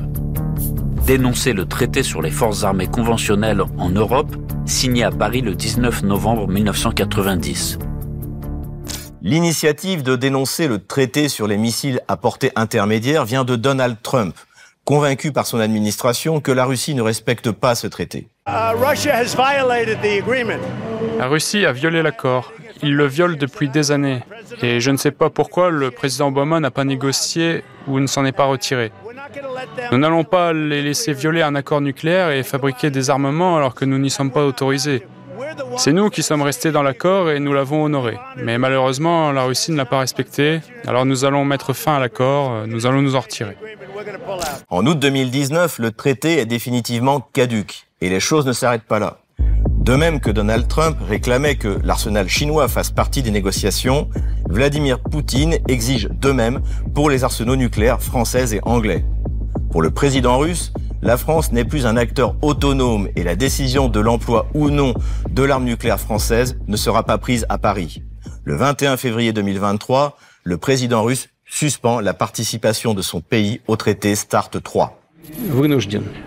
Dénoncer 1.06 1.52
le 1.52 1.66
traité 1.66 2.04
sur 2.04 2.22
les 2.22 2.30
forces 2.30 2.62
armées 2.62 2.86
conventionnelles 2.86 3.62
en 3.78 3.90
Europe, 3.90 4.34
signé 4.64 5.02
à 5.02 5.10
Paris 5.10 5.40
le 5.40 5.56
19 5.56 6.04
novembre 6.04 6.46
1990. 6.46 7.78
L'initiative 9.26 10.04
de 10.04 10.14
dénoncer 10.14 10.68
le 10.68 10.78
traité 10.78 11.28
sur 11.28 11.48
les 11.48 11.56
missiles 11.56 12.00
à 12.06 12.16
portée 12.16 12.52
intermédiaire 12.54 13.24
vient 13.24 13.42
de 13.42 13.56
Donald 13.56 13.96
Trump, 14.00 14.36
convaincu 14.84 15.32
par 15.32 15.48
son 15.48 15.58
administration 15.58 16.40
que 16.40 16.52
la 16.52 16.64
Russie 16.64 16.94
ne 16.94 17.02
respecte 17.02 17.50
pas 17.50 17.74
ce 17.74 17.88
traité. 17.88 18.28
La 18.46 18.70
Russie 21.26 21.66
a 21.66 21.72
violé 21.72 22.02
l'accord. 22.02 22.52
Il 22.84 22.94
le 22.94 23.06
viole 23.08 23.36
depuis 23.36 23.68
des 23.68 23.90
années. 23.90 24.22
Et 24.62 24.78
je 24.78 24.92
ne 24.92 24.96
sais 24.96 25.10
pas 25.10 25.28
pourquoi 25.28 25.70
le 25.70 25.90
président 25.90 26.28
Obama 26.28 26.60
n'a 26.60 26.70
pas 26.70 26.84
négocié 26.84 27.64
ou 27.88 27.98
ne 27.98 28.06
s'en 28.06 28.24
est 28.24 28.30
pas 28.30 28.44
retiré. 28.44 28.92
Nous 29.90 29.98
n'allons 29.98 30.22
pas 30.22 30.52
les 30.52 30.82
laisser 30.82 31.12
violer 31.12 31.42
un 31.42 31.56
accord 31.56 31.80
nucléaire 31.80 32.30
et 32.30 32.44
fabriquer 32.44 32.90
des 32.90 33.10
armements 33.10 33.56
alors 33.56 33.74
que 33.74 33.84
nous 33.84 33.98
n'y 33.98 34.10
sommes 34.10 34.30
pas 34.30 34.46
autorisés. 34.46 35.02
C'est 35.76 35.92
nous 35.92 36.10
qui 36.10 36.22
sommes 36.22 36.42
restés 36.42 36.72
dans 36.72 36.82
l'accord 36.82 37.30
et 37.30 37.40
nous 37.40 37.52
l'avons 37.52 37.84
honoré. 37.84 38.18
Mais 38.36 38.58
malheureusement, 38.58 39.32
la 39.32 39.44
Russie 39.44 39.72
ne 39.72 39.76
l'a 39.76 39.84
pas 39.84 40.00
respecté. 40.00 40.60
Alors 40.86 41.04
nous 41.04 41.24
allons 41.24 41.44
mettre 41.44 41.72
fin 41.72 41.96
à 41.96 42.00
l'accord, 42.00 42.66
nous 42.66 42.86
allons 42.86 43.02
nous 43.02 43.16
en 43.16 43.20
retirer. 43.20 43.56
En 44.68 44.86
août 44.86 44.98
2019, 44.98 45.78
le 45.78 45.90
traité 45.90 46.38
est 46.38 46.46
définitivement 46.46 47.20
caduque. 47.20 47.86
Et 48.00 48.08
les 48.08 48.20
choses 48.20 48.46
ne 48.46 48.52
s'arrêtent 48.52 48.82
pas 48.82 48.98
là. 48.98 49.18
De 49.86 49.94
même 49.94 50.20
que 50.20 50.30
Donald 50.30 50.66
Trump 50.66 50.96
réclamait 51.08 51.54
que 51.54 51.78
l'arsenal 51.84 52.28
chinois 52.28 52.66
fasse 52.66 52.90
partie 52.90 53.22
des 53.22 53.30
négociations, 53.30 54.08
Vladimir 54.48 55.00
Poutine 55.00 55.58
exige 55.68 56.08
de 56.10 56.32
même 56.32 56.60
pour 56.94 57.08
les 57.08 57.22
arsenaux 57.22 57.54
nucléaires 57.54 58.02
français 58.02 58.56
et 58.56 58.60
anglais. 58.64 59.04
Pour 59.70 59.82
le 59.82 59.90
président 59.90 60.38
russe, 60.38 60.72
la 61.06 61.16
France 61.16 61.52
n'est 61.52 61.64
plus 61.64 61.86
un 61.86 61.96
acteur 61.96 62.34
autonome 62.42 63.08
et 63.14 63.22
la 63.22 63.36
décision 63.36 63.88
de 63.88 64.00
l'emploi 64.00 64.48
ou 64.54 64.70
non 64.70 64.92
de 65.30 65.44
l'arme 65.44 65.62
nucléaire 65.62 66.00
française 66.00 66.58
ne 66.66 66.76
sera 66.76 67.04
pas 67.04 67.16
prise 67.16 67.46
à 67.48 67.58
Paris. 67.58 68.02
Le 68.42 68.56
21 68.56 68.96
février 68.96 69.32
2023, 69.32 70.18
le 70.42 70.56
président 70.58 71.04
russe 71.04 71.28
suspend 71.44 72.00
la 72.00 72.12
participation 72.12 72.92
de 72.92 73.02
son 73.02 73.20
pays 73.20 73.60
au 73.68 73.76
traité 73.76 74.16
START 74.16 74.50
3. 74.50 75.00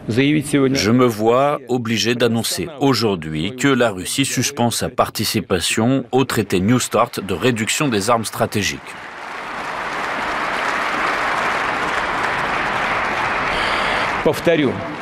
Je 0.07 0.91
me 0.91 1.05
vois 1.05 1.59
obligé 1.67 2.15
d'annoncer 2.15 2.69
aujourd'hui 2.79 3.57
que 3.57 3.67
la 3.67 3.91
Russie 3.91 4.23
suspend 4.23 4.71
sa 4.71 4.87
participation 4.87 6.05
au 6.13 6.23
traité 6.23 6.61
New 6.61 6.79
Start 6.79 7.19
de 7.19 7.33
réduction 7.33 7.89
des 7.89 8.09
armes 8.09 8.23
stratégiques. 8.23 8.79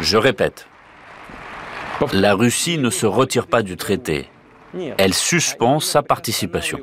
Je 0.01 0.17
répète, 0.17 0.67
la 2.13 2.33
Russie 2.33 2.77
ne 2.77 2.89
se 2.89 3.05
retire 3.05 3.47
pas 3.47 3.61
du 3.61 3.75
traité. 3.75 4.29
Elle 4.97 5.13
suspend 5.13 5.79
sa 5.79 6.01
participation. 6.03 6.79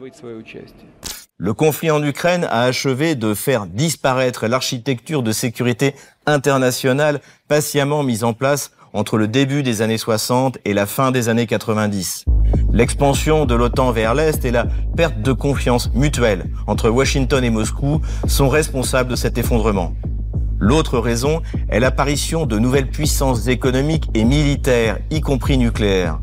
Le 1.37 1.53
conflit 1.53 1.91
en 1.91 2.03
Ukraine 2.03 2.45
a 2.45 2.63
achevé 2.63 3.15
de 3.15 3.35
faire 3.35 3.67
disparaître 3.67 4.47
l'architecture 4.47 5.23
de 5.23 5.33
sécurité 5.33 5.95
internationale 6.27 7.21
patiemment 7.49 8.03
mise 8.03 8.25
en 8.25 8.35
place 8.35 8.73
entre 8.93 9.19
le 9.19 9.27
début 9.27 9.63
des 9.63 9.83
années 9.83 9.99
60 9.99 10.59
et 10.65 10.75
la 10.75 10.87
fin 10.87 11.11
des 11.11 11.29
années 11.29 11.47
90. 11.47 12.25
L'expansion 12.73 13.47
de 13.47 13.55
l'OTAN 13.55 13.91
vers 13.91 14.15
l'Est 14.15 14.45
et 14.45 14.51
la 14.51 14.67
perte 14.97 15.21
de 15.21 15.33
confiance 15.33 15.93
mutuelle 15.95 16.47
entre 16.67 16.91
Washington 16.91 17.43
et 17.43 17.51
Moscou 17.51 18.01
sont 18.29 18.49
responsables 18.49 19.11
de 19.11 19.17
cet 19.17 19.39
effondrement. 19.39 19.95
L'autre 20.65 20.99
raison 20.99 21.43
est 21.69 21.79
l'apparition 21.79 22.47
de 22.47 22.59
nouvelles 22.59 22.89
puissances 22.89 23.49
économiques 23.49 24.09
et 24.15 24.25
militaires, 24.25 24.99
y 25.11 25.21
compris 25.21 25.59
nucléaires. 25.59 26.21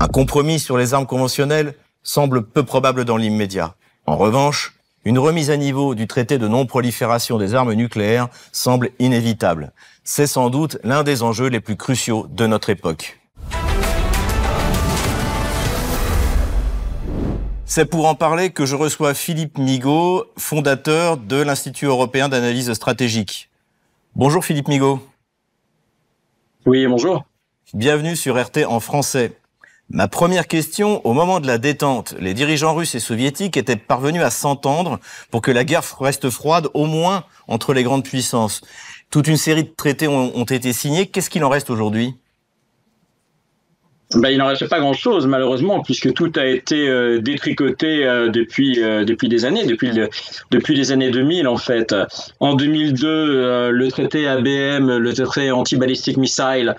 Un 0.00 0.06
compromis 0.06 0.58
sur 0.58 0.76
les 0.76 0.92
armes 0.92 1.06
conventionnelles 1.06 1.72
semble 2.02 2.42
peu 2.42 2.62
probable 2.62 3.06
dans 3.06 3.16
l'immédiat. 3.16 3.76
En 4.04 4.18
revanche, 4.18 4.74
une 5.06 5.18
remise 5.18 5.50
à 5.50 5.56
niveau 5.56 5.94
du 5.94 6.06
traité 6.06 6.36
de 6.36 6.46
non-prolifération 6.46 7.38
des 7.38 7.54
armes 7.54 7.72
nucléaires 7.72 8.28
semble 8.52 8.90
inévitable. 8.98 9.72
C'est 10.04 10.26
sans 10.26 10.50
doute 10.50 10.76
l'un 10.84 11.02
des 11.02 11.22
enjeux 11.22 11.48
les 11.48 11.60
plus 11.60 11.76
cruciaux 11.76 12.26
de 12.28 12.46
notre 12.46 12.68
époque. 12.68 13.18
C'est 17.64 17.86
pour 17.86 18.06
en 18.08 18.14
parler 18.14 18.50
que 18.50 18.66
je 18.66 18.76
reçois 18.76 19.14
Philippe 19.14 19.56
Migaud, 19.56 20.26
fondateur 20.36 21.16
de 21.16 21.36
l'Institut 21.36 21.86
européen 21.86 22.28
d'analyse 22.28 22.70
stratégique. 22.74 23.49
Bonjour 24.20 24.44
Philippe 24.44 24.68
Migaud. 24.68 25.00
Oui, 26.66 26.86
bonjour. 26.86 27.24
Bienvenue 27.72 28.16
sur 28.16 28.38
RT 28.38 28.66
en 28.68 28.78
français. 28.78 29.32
Ma 29.88 30.08
première 30.08 30.46
question, 30.46 31.00
au 31.06 31.14
moment 31.14 31.40
de 31.40 31.46
la 31.46 31.56
détente, 31.56 32.14
les 32.18 32.34
dirigeants 32.34 32.74
russes 32.74 32.94
et 32.94 33.00
soviétiques 33.00 33.56
étaient 33.56 33.76
parvenus 33.76 34.20
à 34.20 34.28
s'entendre 34.28 35.00
pour 35.30 35.40
que 35.40 35.50
la 35.50 35.64
guerre 35.64 35.84
reste 35.98 36.28
froide 36.28 36.68
au 36.74 36.84
moins 36.84 37.24
entre 37.48 37.72
les 37.72 37.82
grandes 37.82 38.04
puissances. 38.04 38.60
Toute 39.08 39.26
une 39.26 39.38
série 39.38 39.64
de 39.64 39.72
traités 39.74 40.06
ont, 40.06 40.36
ont 40.36 40.44
été 40.44 40.74
signés. 40.74 41.06
Qu'est-ce 41.06 41.30
qu'il 41.30 41.42
en 41.42 41.48
reste 41.48 41.70
aujourd'hui? 41.70 42.14
Ben, 44.16 44.30
il 44.30 44.38
n'en 44.38 44.46
reste 44.46 44.68
pas 44.68 44.80
grand-chose, 44.80 45.26
malheureusement, 45.28 45.82
puisque 45.82 46.12
tout 46.12 46.32
a 46.34 46.44
été 46.44 46.88
euh, 46.88 47.20
détricoté 47.20 48.04
euh, 48.04 48.28
depuis, 48.28 48.82
euh, 48.82 49.04
depuis 49.04 49.28
des 49.28 49.44
années, 49.44 49.66
depuis, 49.66 49.90
depuis 50.50 50.74
les 50.74 50.90
années 50.90 51.10
2000, 51.10 51.46
en 51.46 51.56
fait. 51.56 51.94
En 52.40 52.54
2002, 52.54 53.70
le 53.70 53.88
traité 53.88 54.26
ABM, 54.26 54.96
le 54.96 55.12
traité 55.12 55.52
anti-ballistic 55.52 56.16
missile, 56.16 56.74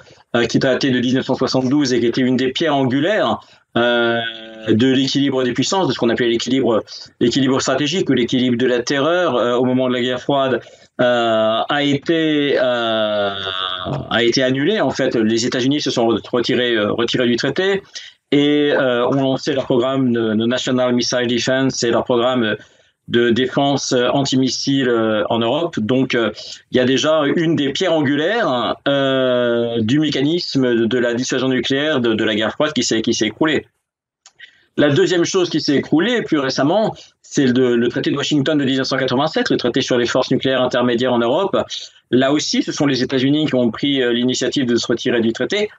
qui 0.50 0.60
daté 0.60 0.92
de 0.92 1.00
1972 1.00 1.94
et 1.94 2.00
qui 2.02 2.08
était 2.08 2.22
une 2.22 2.36
des 2.36 2.52
pierres 2.52 2.76
angulaires 2.76 3.40
de 3.76 4.88
l'équilibre 4.94 5.44
des 5.44 5.54
puissances, 5.54 5.88
de 5.88 5.94
ce 5.94 6.00
qu'on 6.00 6.10
appelait 6.10 6.30
l'équilibre, 6.30 6.84
l'équilibre 7.20 7.62
stratégique 7.62 8.10
ou 8.10 8.14
l'équilibre 8.14 8.58
de 8.58 8.66
la 8.66 8.82
terreur 8.82 9.60
au 9.60 9.66
moment 9.66 9.88
de 9.88 9.94
la 9.94 10.02
guerre 10.02 10.22
froide, 10.22 10.62
euh, 10.62 10.81
a 11.02 11.84
été 11.84 12.58
euh, 12.58 13.34
a 14.10 14.24
été 14.24 14.44
annulé. 14.44 14.80
En 14.80 14.92
fait, 14.92 15.16
les 15.16 15.46
États-Unis 15.46 15.82
se 15.82 15.92
sont 15.92 16.08
retirés 16.32 16.76
euh, 16.76 16.92
retirés 16.92 17.28
du 17.28 17.36
traité 17.36 17.82
et 18.32 18.72
ont 18.78 19.22
lancé 19.22 19.54
leur 19.54 19.66
programme 19.66 20.14
de, 20.14 20.34
National 20.34 20.94
Missile 20.94 21.28
Defense 21.28 21.84
et 21.84 21.92
leur 21.92 22.06
programme 22.06 22.56
de 23.10 23.30
défense 23.30 23.94
antimissile 24.14 24.90
en 25.30 25.40
Europe. 25.40 25.78
Donc, 25.80 26.14
il 26.14 26.78
y 26.78 26.80
a 26.80 26.86
déjà 26.86 27.24
une 27.36 27.58
des 27.58 27.74
pierres 27.74 27.92
angulaires 27.92 28.78
du 29.82 30.00
mécanisme 30.00 30.88
de 30.88 30.98
la 30.98 31.14
dissuasion 31.14 31.50
nucléaire 31.50 32.00
de, 32.00 32.14
de 32.14 32.24
la 32.24 32.34
guerre 32.34 32.54
froide 32.54 32.72
qui 32.72 32.84
s'est 32.84 33.02
qui 33.02 33.14
s'est 33.14 33.26
écroulée. 33.26 33.66
La 34.78 34.90
deuxième 34.90 35.26
chose 35.26 35.50
qui 35.50 35.60
s'est 35.60 35.76
écroulée 35.76 36.22
plus 36.22 36.40
récemment, 36.40 36.96
c'est 37.22 37.46
le, 37.46 37.88
traité 37.90 38.12
de 38.12 38.18
Washington 38.18 38.58
de 38.58 38.64
1987, 38.64 39.50
le 39.50 39.58
traité 39.58 39.82
sur 39.82 39.98
les 39.98 40.06
forces 40.06 40.32
nucléaires 40.32 40.62
intermédiaires 40.62 41.14
en 41.14 41.20
Europe. 41.20 41.58
Là 42.10 42.32
aussi, 42.32 42.64
ce 42.64 42.72
sont 42.72 42.86
les 42.86 43.04
États-Unis 43.04 43.48
qui 43.48 43.56
ont 43.56 43.70
pris 43.72 44.02
euh, 44.02 44.14
l'initiative 44.14 44.66
de 44.66 44.76
se 44.76 44.88
retirer 44.88 45.22
du 45.22 45.34
traité 45.34 45.70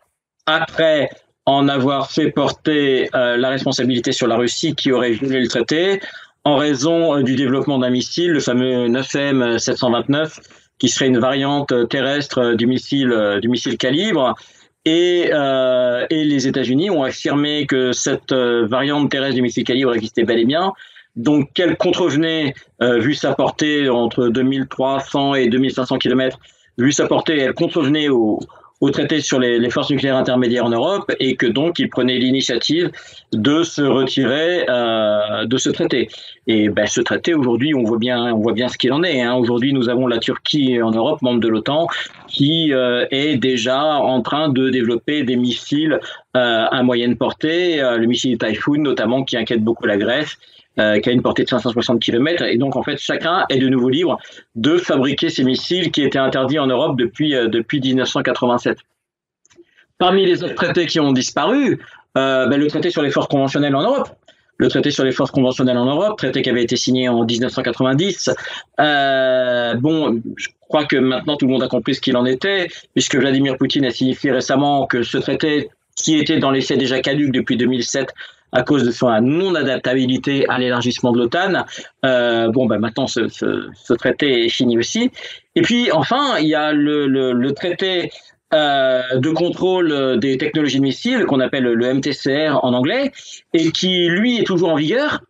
après 0.47 1.11
en 1.47 1.69
avoir 1.69 2.11
fait 2.11 2.31
porter 2.31 3.09
euh, 3.15 3.37
la 3.37 3.51
responsabilité 3.51 4.13
sur 4.13 4.27
la 4.27 4.37
Russie 4.37 4.75
qui 4.75 4.93
aurait 4.93 5.13
violé 5.13 5.41
le 5.41 5.49
traité 5.49 6.01
en 6.45 6.57
raison 6.57 7.17
euh, 7.17 7.23
du 7.23 7.37
développement 7.37 7.79
d'un 7.79 7.91
missile, 7.91 8.31
le 8.31 8.41
fameux 8.41 8.89
9M 8.89 9.59
729, 9.59 10.41
qui 10.79 10.89
serait 10.89 11.07
une 11.07 11.19
variante 11.19 11.73
terrestre 11.89 12.55
du 12.55 12.67
missile 12.67 13.39
du 13.41 13.49
missile 13.49 13.79
calibre 13.79 14.35
et, 14.85 15.31
euh, 15.33 16.07
et 16.11 16.25
les 16.25 16.49
États-Unis 16.49 16.91
ont 16.91 17.03
affirmé 17.03 17.67
que 17.67 17.93
cette 17.93 18.33
euh, 18.33 18.67
variante 18.67 19.11
terrestre 19.11 19.37
du 19.37 19.43
missile 19.43 19.65
calibre 19.65 19.95
existait 19.95 20.25
bel 20.25 20.39
et 20.41 20.45
bien. 20.45 20.73
Donc, 21.15 21.53
qu'elle 21.53 21.77
contrevenait, 21.77 22.55
euh, 22.83 22.99
vu 22.99 23.15
sa 23.15 23.35
portée 23.35 23.89
entre 23.89 24.29
2300 24.29 25.35
et 25.35 25.49
2500 25.49 25.99
km, 25.99 26.39
vu 26.79 26.91
sa 26.91 27.07
portée, 27.07 27.39
elle 27.39 27.55
contrevenait 27.55 28.09
au, 28.09 28.41
au 28.83 28.91
traité 28.91 29.21
sur 29.21 29.39
les, 29.39 29.71
forces 29.71 29.91
nucléaires 29.91 30.17
intermédiaires 30.17 30.67
en 30.67 30.71
Europe 30.71 31.11
et 31.21 31.37
que 31.37 31.47
donc 31.47 31.79
il 31.79 31.89
prenait 31.89 32.19
l'initiative 32.19 32.91
de 33.33 33.63
se 33.63 33.81
retirer 33.81 34.67
euh, 34.69 35.47
de 35.47 35.57
ce 35.57 35.71
traité. 35.71 36.09
Et 36.49 36.69
ben, 36.69 36.87
ce 36.87 37.01
traité 37.01 37.33
aujourd'hui, 37.33 37.75
on 37.77 37.85
voit 37.85 37.99
bien, 37.99 38.35
on 38.35 38.41
voit 38.41 38.53
bien 38.53 38.69
ce 38.69 38.77
qu'il 38.77 38.93
en 38.93 39.05
est. 39.05 39.23
Hein. 39.23 39.35
Aujourd'hui, 39.35 39.73
nous 39.73 39.89
avons 39.89 40.09
la 40.09 40.19
Turquie 40.19 40.83
en 40.83 40.91
Europe, 40.91 41.23
membre 41.23 41.39
de 41.39 41.47
l'OTAN, 41.47 41.87
qui 42.27 42.75
euh, 42.75 43.07
est 43.13 43.37
déjà 43.37 43.85
en 43.85 44.21
train 44.21 44.49
de 44.49 44.69
développer 44.69 45.23
des 45.23 45.37
missiles 45.37 46.01
euh, 46.37 46.67
à 46.69 46.83
moyenne 46.83 47.17
portée, 47.17 47.77
le 47.77 48.07
missile 48.07 48.37
Typhoon 48.37 48.79
notamment, 48.79 49.23
qui 49.23 49.37
inquiète 49.37 49.63
beaucoup 49.63 49.87
la 49.87 49.97
Grèce 49.97 50.39
euh, 50.79 51.01
qui 51.01 51.09
a 51.09 51.13
une 51.13 51.23
portée 51.23 51.45
de 51.45 51.49
560 51.49 52.01
km. 52.01 52.43
Et 52.45 52.57
donc, 52.57 52.77
en 52.77 52.83
fait, 52.83 52.99
chacun 52.99 53.45
est 53.49 53.59
de 53.59 53.69
nouveau 53.69 53.89
libre 53.89 54.19
de 54.55 54.79
fabriquer 54.79 55.29
ces 55.29 55.45
missiles 55.45 55.91
qui 55.91 56.03
étaient 56.03 56.19
interdits 56.19 56.59
en 56.59 56.67
Europe 56.67 56.97
depuis, 56.97 57.35
euh, 57.35 57.49
depuis 57.49 57.81
1987. 57.81 58.79
Parmi 59.99 60.27
les 60.27 60.43
autres 60.43 60.55
traités 60.55 60.87
qui 60.87 60.99
ont 60.99 61.13
disparu, 61.13 61.79
euh, 62.19 62.47
ben, 62.47 62.59
le 62.59 62.67
traité 62.67 62.91
sur 62.91 63.03
les 63.03 63.11
forces 63.11 63.29
conventionnelles 63.29 63.77
en 63.77 63.83
Europe. 63.83 64.09
Le 64.59 64.69
traité 64.69 64.91
sur 64.91 65.05
les 65.05 65.13
forces 65.13 65.31
conventionnelles 65.31 65.79
en 65.79 65.87
Europe, 65.87 66.19
traité 66.19 66.43
qui 66.43 66.51
avait 66.51 66.63
été 66.63 66.77
signé 66.77 67.09
en 67.09 67.25
1990. 67.25 68.31
Euh, 68.81 69.75
bon, 69.75 70.21
je 70.37 70.49
crois 70.69 70.85
que 70.85 70.97
maintenant 70.97 71.37
tout 71.37 71.47
le 71.47 71.53
monde 71.53 71.63
a 71.63 71.69
compris 71.69 71.95
ce 71.95 72.01
qu'il 72.01 72.17
en 72.17 72.27
était, 72.27 72.69
puisque 72.95 73.17
Vladimir 73.17 73.57
Poutine 73.57 73.85
a 73.87 73.91
signifié 73.91 74.31
récemment 74.31 74.87
que 74.87 75.03
ce 75.03 75.19
traité, 75.19 75.71
qui 75.97 76.19
était 76.19 76.39
dans 76.39 76.51
l'essai 76.51 76.77
déjà 76.77 77.01
caduque 77.01 77.33
depuis 77.33 77.57
2007, 77.57 78.15
à 78.53 78.63
cause 78.63 78.85
de 78.85 78.91
son 78.91 79.09
non-adaptabilité 79.21 80.47
à 80.49 80.59
l'élargissement 80.59 81.13
de 81.13 81.19
l'OTAN. 81.19 81.65
Euh, 82.05 82.49
bon, 82.49 82.67
ben 82.67 82.79
maintenant, 82.79 83.07
ce, 83.07 83.93
traité 83.95 84.45
est 84.45 84.49
fini 84.51 84.79
aussi. 84.79 85.11
Et 85.57 85.63
puis, 85.63 85.91
enfin, 85.93 86.39
il 86.39 86.49
y 86.49 86.55
a 86.55 86.73
le, 86.73 87.51
traité 87.53 88.11
euh, 88.53 89.03
de 89.17 89.31
contrôle 89.31 90.19
des 90.21 90.37
technologies 90.37 90.79
de 90.79 90.83
missiles 90.83 91.25
qu'on 91.25 91.41
appelle 91.41 91.65
le 91.65 91.95
MTCR 91.95 92.59
en 92.63 92.75
anglais 92.75 93.13
et 93.55 93.73
qui, 93.73 94.07
lui, 94.09 94.39
est 94.39 94.45
toujours 94.45 94.71
en 94.71 94.77
vigueur, 94.77 95.23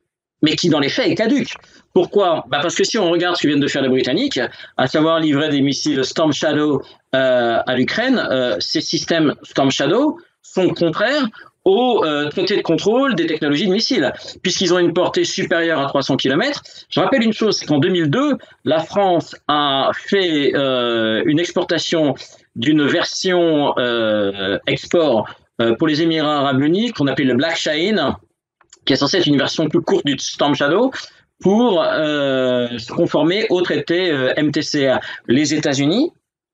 mais 0.42 0.56
qui, 0.56 0.68
dans 0.68 0.80
les 0.80 0.88
faits, 0.88 1.08
est 1.08 1.14
caduque. 1.14 1.54
Pourquoi? 1.94 2.44
Bah 2.48 2.60
Parce 2.62 2.74
que 2.74 2.84
si 2.84 2.98
on 2.98 3.10
regarde 3.10 3.36
ce 3.36 3.42
que 3.42 3.48
viennent 3.48 3.60
de 3.60 3.68
faire 3.68 3.82
les 3.82 3.88
Britanniques, 3.88 4.40
à 4.78 4.86
savoir 4.86 5.20
livrer 5.20 5.50
des 5.50 5.60
missiles 5.60 6.04
Storm 6.04 6.32
Shadow 6.32 6.82
euh, 7.14 7.58
à 7.64 7.76
l'Ukraine, 7.76 8.20
ces 8.58 8.80
systèmes 8.80 9.34
Storm 9.42 9.70
Shadow 9.70 10.18
sont 10.40 10.70
contraires 10.70 11.28
au 11.64 12.04
euh, 12.04 12.28
traité 12.28 12.56
de 12.56 12.62
contrôle 12.62 13.14
des 13.14 13.26
technologies 13.26 13.66
de 13.66 13.72
missiles, 13.72 14.12
puisqu'ils 14.42 14.74
ont 14.74 14.78
une 14.78 14.92
portée 14.92 15.24
supérieure 15.24 15.80
à 15.80 15.86
300 15.86 16.16
km. 16.16 16.62
Je 16.88 17.00
rappelle 17.00 17.22
une 17.22 17.32
chose, 17.32 17.58
c'est 17.58 17.66
qu'en 17.66 17.78
2002, 17.78 18.36
la 18.64 18.80
France 18.80 19.36
a 19.48 19.90
fait 19.94 20.52
euh, 20.54 21.22
une 21.26 21.38
exportation 21.38 22.14
d'une 22.56 22.86
version 22.86 23.74
euh, 23.78 24.58
export 24.66 25.28
euh, 25.60 25.74
pour 25.76 25.86
les 25.86 26.02
Émirats 26.02 26.38
arabes 26.38 26.62
unis 26.62 26.92
qu'on 26.92 27.06
appelle 27.06 27.28
le 27.28 27.34
Black 27.34 27.56
Shine, 27.56 28.14
qui 28.84 28.92
est 28.92 28.96
censé 28.96 29.18
être 29.18 29.26
une 29.26 29.38
version 29.38 29.68
plus 29.68 29.80
courte 29.80 30.04
du 30.04 30.18
Storm 30.18 30.54
Shadow, 30.54 30.90
pour 31.40 31.82
euh, 31.82 32.78
se 32.78 32.92
conformer 32.92 33.46
au 33.50 33.62
traité 33.62 34.12
MTCA. 34.36 35.00
Les 35.26 35.54
États-Unis 35.54 36.12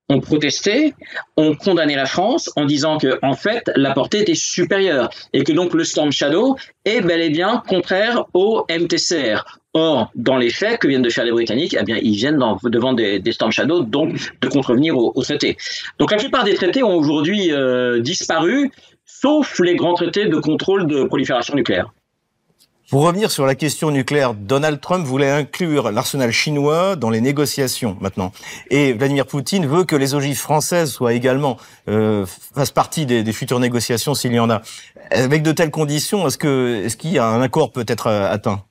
ont 0.08 0.20
protesté, 0.20 0.94
ont 1.36 1.54
condamné 1.54 1.94
la 1.94 2.06
France 2.06 2.50
en 2.56 2.64
disant 2.64 2.98
que 2.98 3.18
en 3.22 3.34
fait 3.34 3.70
la 3.76 3.92
portée 3.92 4.20
était 4.20 4.34
supérieure 4.34 5.10
et 5.32 5.44
que 5.44 5.52
donc 5.52 5.74
le 5.74 5.84
Storm 5.84 6.10
Shadow 6.10 6.56
est 6.84 7.00
bel 7.00 7.20
et 7.20 7.30
bien 7.30 7.62
contraire 7.68 8.24
au 8.34 8.64
MTCR. 8.70 9.44
Or, 9.74 10.10
dans 10.14 10.38
les 10.38 10.50
faits 10.50 10.80
que 10.80 10.88
viennent 10.88 11.02
de 11.02 11.10
faire 11.10 11.24
les 11.24 11.30
Britanniques, 11.30 11.76
eh 11.78 11.84
bien, 11.84 11.98
ils 12.00 12.16
viennent 12.16 12.42
devant 12.64 12.94
des, 12.94 13.18
des, 13.20 13.32
Storm 13.32 13.52
Shadow, 13.52 13.82
donc 13.82 14.32
de 14.40 14.48
contrevenir 14.48 14.96
au, 14.96 15.12
au, 15.14 15.22
traité. 15.22 15.56
Donc 15.98 16.10
la 16.10 16.16
plupart 16.16 16.44
des 16.44 16.54
traités 16.54 16.82
ont 16.82 16.96
aujourd'hui 16.96 17.52
euh, 17.52 18.00
disparu, 18.00 18.70
sauf 19.04 19.60
les 19.60 19.76
grands 19.76 19.94
traités 19.94 20.26
de 20.26 20.36
contrôle 20.36 20.86
de 20.86 21.04
prolifération 21.04 21.54
nucléaire. 21.54 21.92
Pour 22.90 23.02
revenir 23.02 23.30
sur 23.30 23.44
la 23.44 23.54
question 23.54 23.90
nucléaire, 23.90 24.32
Donald 24.32 24.80
Trump 24.80 25.04
voulait 25.04 25.30
inclure 25.30 25.92
l'arsenal 25.92 26.30
chinois 26.30 26.96
dans 26.96 27.10
les 27.10 27.20
négociations 27.20 27.98
maintenant. 28.00 28.32
Et 28.70 28.94
Vladimir 28.94 29.26
Poutine 29.26 29.66
veut 29.66 29.84
que 29.84 29.94
les 29.94 30.14
ogives 30.14 30.38
françaises 30.38 30.90
soient 30.90 31.12
également 31.12 31.58
euh, 31.88 32.24
fassent 32.54 32.70
partie 32.70 33.04
des, 33.04 33.22
des, 33.22 33.32
futures 33.34 33.60
négociations 33.60 34.14
s'il 34.14 34.32
y 34.32 34.38
en 34.38 34.48
a. 34.48 34.62
Avec 35.10 35.42
de 35.42 35.52
telles 35.52 35.70
conditions, 35.70 36.26
est-ce 36.26 36.38
que 36.38 36.82
est-ce 36.82 36.96
qu'il 36.96 37.12
y 37.12 37.18
a 37.18 37.26
un 37.26 37.42
accord 37.42 37.72
peut-être 37.72 38.06
euh, 38.06 38.32
atteint? 38.32 38.62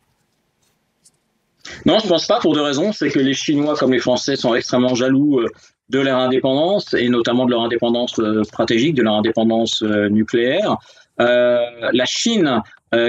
Non, 1.86 2.00
je 2.00 2.08
pense 2.08 2.26
pas 2.26 2.40
pour 2.40 2.56
deux 2.56 2.64
raisons. 2.64 2.92
C'est 2.94 3.12
que 3.12 3.20
les 3.20 3.36
Chinois 3.36 3.76
comme 3.76 3.94
les 3.94 4.00
Français 4.00 4.36
sont 4.36 4.56
extrêmement 4.56 4.96
jaloux 4.96 5.42
euh, 5.42 5.48
de 5.90 6.00
leur 6.00 6.18
indépendance 6.18 6.96
et 6.96 7.08
notamment 7.10 7.46
de 7.46 7.52
leur 7.52 7.62
indépendance 7.62 8.20
stratégique, 8.46 8.96
de 8.96 9.04
leur 9.04 9.14
indépendance 9.14 9.84
nucléaire. 9.84 10.78
Euh, 11.20 11.60
la 11.94 12.06
Chine 12.06 12.48
euh, 12.48 12.60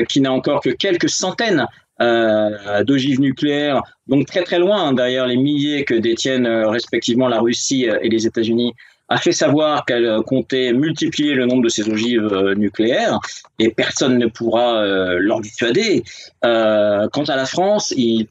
qui 0.08 0.20
n'a 0.20 0.32
encore 0.32 0.60
que 0.60 0.70
quelques 0.70 1.08
centaines 1.08 1.66
euh, 2.00 2.84
d'ogives 2.84 3.20
nucléaires, 3.20 3.82
donc 4.06 4.26
très 4.26 4.44
très 4.44 4.60
loin 4.60 4.92
derrière 4.92 5.26
les 5.26 5.36
milliers 5.36 5.84
que 5.84 5.94
détiennent 5.94 6.46
euh, 6.46 6.68
respectivement 6.68 7.26
la 7.26 7.40
Russie 7.40 7.86
et 7.86 8.08
les 8.08 8.24
États-Unis, 8.24 8.72
a 9.08 9.16
fait 9.16 9.32
savoir 9.32 9.84
qu'elle 9.84 10.20
comptait 10.24 10.72
multiplier 10.72 11.34
le 11.34 11.46
nombre 11.46 11.64
de 11.64 11.68
ces 11.68 11.88
ogives 11.88 12.28
nucléaires 12.56 13.18
et 13.58 13.70
personne 13.70 14.18
ne 14.18 14.26
pourra 14.26 14.84
leur 14.84 15.40
dissuader. 15.40 16.04
quant 16.42 17.24
à 17.26 17.36
la 17.36 17.46
France, 17.46 17.94
il 17.96 18.28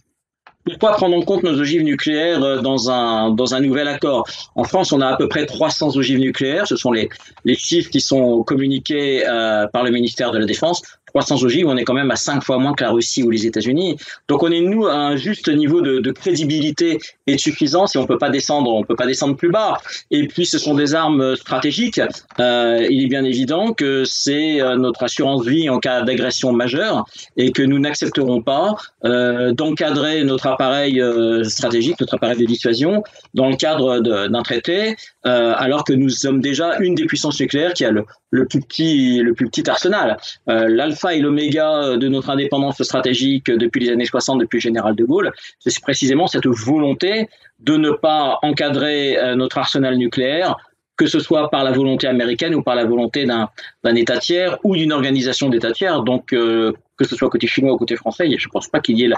pourquoi 0.67 0.97
prendre 0.97 1.15
en 1.15 1.21
compte 1.21 1.43
nos 1.43 1.57
ogives 1.59 1.83
nucléaires 1.83 2.43
euh, 2.43 2.61
dans 2.61 2.91
un, 2.91 3.31
dans 3.31 3.55
un 3.55 3.61
nouvel 3.61 3.87
accord? 3.87 4.27
En 4.55 4.63
France, 4.65 4.91
on 4.91 4.99
a 5.01 5.07
à 5.07 5.15
peu 5.15 5.29
près 5.29 5.45
300 5.45 5.95
ogives 5.95 6.19
nucléaires. 6.19 6.67
Ce 6.67 6.75
sont 6.75 6.91
les, 6.91 7.09
les 7.45 7.55
chiffres 7.55 7.89
qui 7.89 8.01
sont 8.01 8.43
communiqués 8.43 9.25
euh, 9.25 9.67
par 9.67 9.83
le 9.83 9.91
ministère 9.91 10.31
de 10.31 10.39
la 10.39 10.45
Défense. 10.45 10.81
Croissance 11.07 11.43
ogive, 11.43 11.67
on 11.67 11.77
est 11.77 11.83
quand 11.83 11.93
même 11.93 12.11
à 12.11 12.15
cinq 12.15 12.43
fois 12.43 12.57
moins 12.57 12.73
que 12.73 12.83
la 12.83 12.91
Russie 12.91 13.23
ou 13.23 13.29
les 13.29 13.45
États-Unis. 13.45 13.97
Donc 14.27 14.43
on 14.43 14.51
est 14.51 14.61
nous 14.61 14.85
à 14.85 14.93
un 14.93 15.15
juste 15.15 15.49
niveau 15.49 15.81
de, 15.81 15.99
de 15.99 16.11
crédibilité 16.11 16.99
et 17.25 17.35
de 17.35 17.39
suffisance 17.39 17.95
et 17.95 17.99
on 17.99 18.05
peut 18.05 18.17
pas 18.17 18.29
descendre, 18.29 18.73
on 18.73 18.83
peut 18.83 18.95
pas 18.95 19.05
descendre 19.05 19.35
plus 19.35 19.49
bas. 19.49 19.77
Et 20.11 20.27
puis 20.27 20.45
ce 20.45 20.57
sont 20.57 20.75
des 20.75 20.95
armes 20.95 21.35
stratégiques. 21.35 22.01
Euh, 22.39 22.85
il 22.89 23.03
est 23.05 23.07
bien 23.07 23.23
évident 23.23 23.73
que 23.73 24.03
c'est 24.05 24.61
euh, 24.61 24.75
notre 24.75 25.03
assurance 25.03 25.45
vie 25.45 25.69
en 25.69 25.79
cas 25.79 26.01
d'agression 26.01 26.51
majeure 26.51 27.05
et 27.35 27.51
que 27.51 27.63
nous 27.63 27.79
n'accepterons 27.79 28.41
pas 28.41 28.75
euh, 29.05 29.53
d'encadrer 29.53 30.23
notre 30.23 30.47
appareil 30.47 31.01
euh, 31.01 31.43
stratégique, 31.43 31.99
notre 31.99 32.15
appareil 32.15 32.37
de 32.37 32.45
dissuasion 32.45 33.03
dans 33.33 33.49
le 33.49 33.55
cadre 33.55 33.99
d'un 33.99 34.43
traité, 34.43 34.95
euh, 35.27 35.53
alors 35.57 35.83
que 35.83 35.91
nous 35.91 36.09
sommes 36.09 36.39
déjà 36.39 36.77
une 36.79 36.95
des 36.95 37.05
puissances 37.05 37.39
nucléaires 37.39 37.73
qui 37.73 37.83
a 37.83 37.91
le, 37.91 38.05
plus 38.31 38.61
petit 38.61 39.19
le 39.19 39.33
plus 39.33 39.49
petit 39.49 39.69
arsenal. 39.69 40.17
Euh, 40.49 40.69
L'alpha 40.69 41.15
et 41.15 41.19
l'oméga 41.19 41.97
de 41.97 42.07
notre 42.07 42.29
indépendance 42.29 42.81
stratégique 42.81 43.51
depuis 43.51 43.81
les 43.83 43.91
années 43.91 44.05
60, 44.05 44.39
depuis 44.39 44.57
le 44.57 44.61
général 44.61 44.95
de 44.95 45.03
Gaulle, 45.03 45.31
c'est 45.59 45.81
précisément 45.81 46.27
cette 46.27 46.47
volonté 46.47 47.29
de 47.59 47.75
ne 47.75 47.91
pas 47.91 48.39
encadrer 48.41 49.17
euh, 49.17 49.35
notre 49.35 49.57
arsenal 49.57 49.97
nucléaire, 49.97 50.55
que 50.95 51.07
ce 51.07 51.19
soit 51.19 51.49
par 51.49 51.63
la 51.65 51.71
volonté 51.71 52.07
américaine 52.07 52.55
ou 52.55 52.63
par 52.63 52.75
la 52.75 52.85
volonté 52.85 53.25
d'un 53.25 53.95
État 53.95 54.19
tiers 54.19 54.57
ou 54.63 54.75
d'une 54.77 54.93
organisation 54.93 55.49
d'État 55.49 55.71
tiers. 55.71 56.03
Donc, 56.03 56.27
que 56.27 56.73
ce 57.01 57.15
soit 57.15 57.29
côté 57.29 57.45
chinois 57.45 57.73
ou 57.73 57.77
côté 57.77 57.95
français, 57.95 58.25
je 58.35 58.47
ne 58.47 58.51
pense 58.51 58.67
pas 58.67 58.79
qu'il 58.79 58.97
y 58.97 59.03
ait 59.03 59.09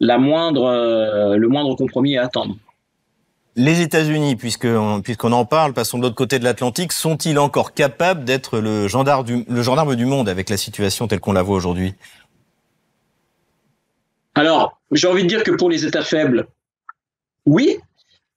la, 0.00 0.16
le 0.16 1.46
moindre 1.46 1.76
compromis 1.76 2.16
à 2.16 2.24
attendre. 2.24 2.56
Les 3.58 3.80
États-Unis, 3.80 4.36
puisqu'on 4.36 5.32
en 5.32 5.44
parle, 5.44 5.72
passons 5.72 5.98
de 5.98 6.04
l'autre 6.04 6.14
côté 6.14 6.38
de 6.38 6.44
l'Atlantique, 6.44 6.92
sont-ils 6.92 7.40
encore 7.40 7.74
capables 7.74 8.22
d'être 8.22 8.60
le 8.60 8.86
gendarme, 8.86 9.24
du, 9.24 9.44
le 9.48 9.62
gendarme 9.62 9.96
du 9.96 10.06
monde 10.06 10.28
avec 10.28 10.48
la 10.48 10.56
situation 10.56 11.08
telle 11.08 11.18
qu'on 11.18 11.32
la 11.32 11.42
voit 11.42 11.56
aujourd'hui? 11.56 11.94
Alors, 14.36 14.78
j'ai 14.92 15.08
envie 15.08 15.24
de 15.24 15.28
dire 15.28 15.42
que 15.42 15.50
pour 15.50 15.70
les 15.70 15.84
États 15.84 16.04
faibles, 16.04 16.46
oui. 17.46 17.78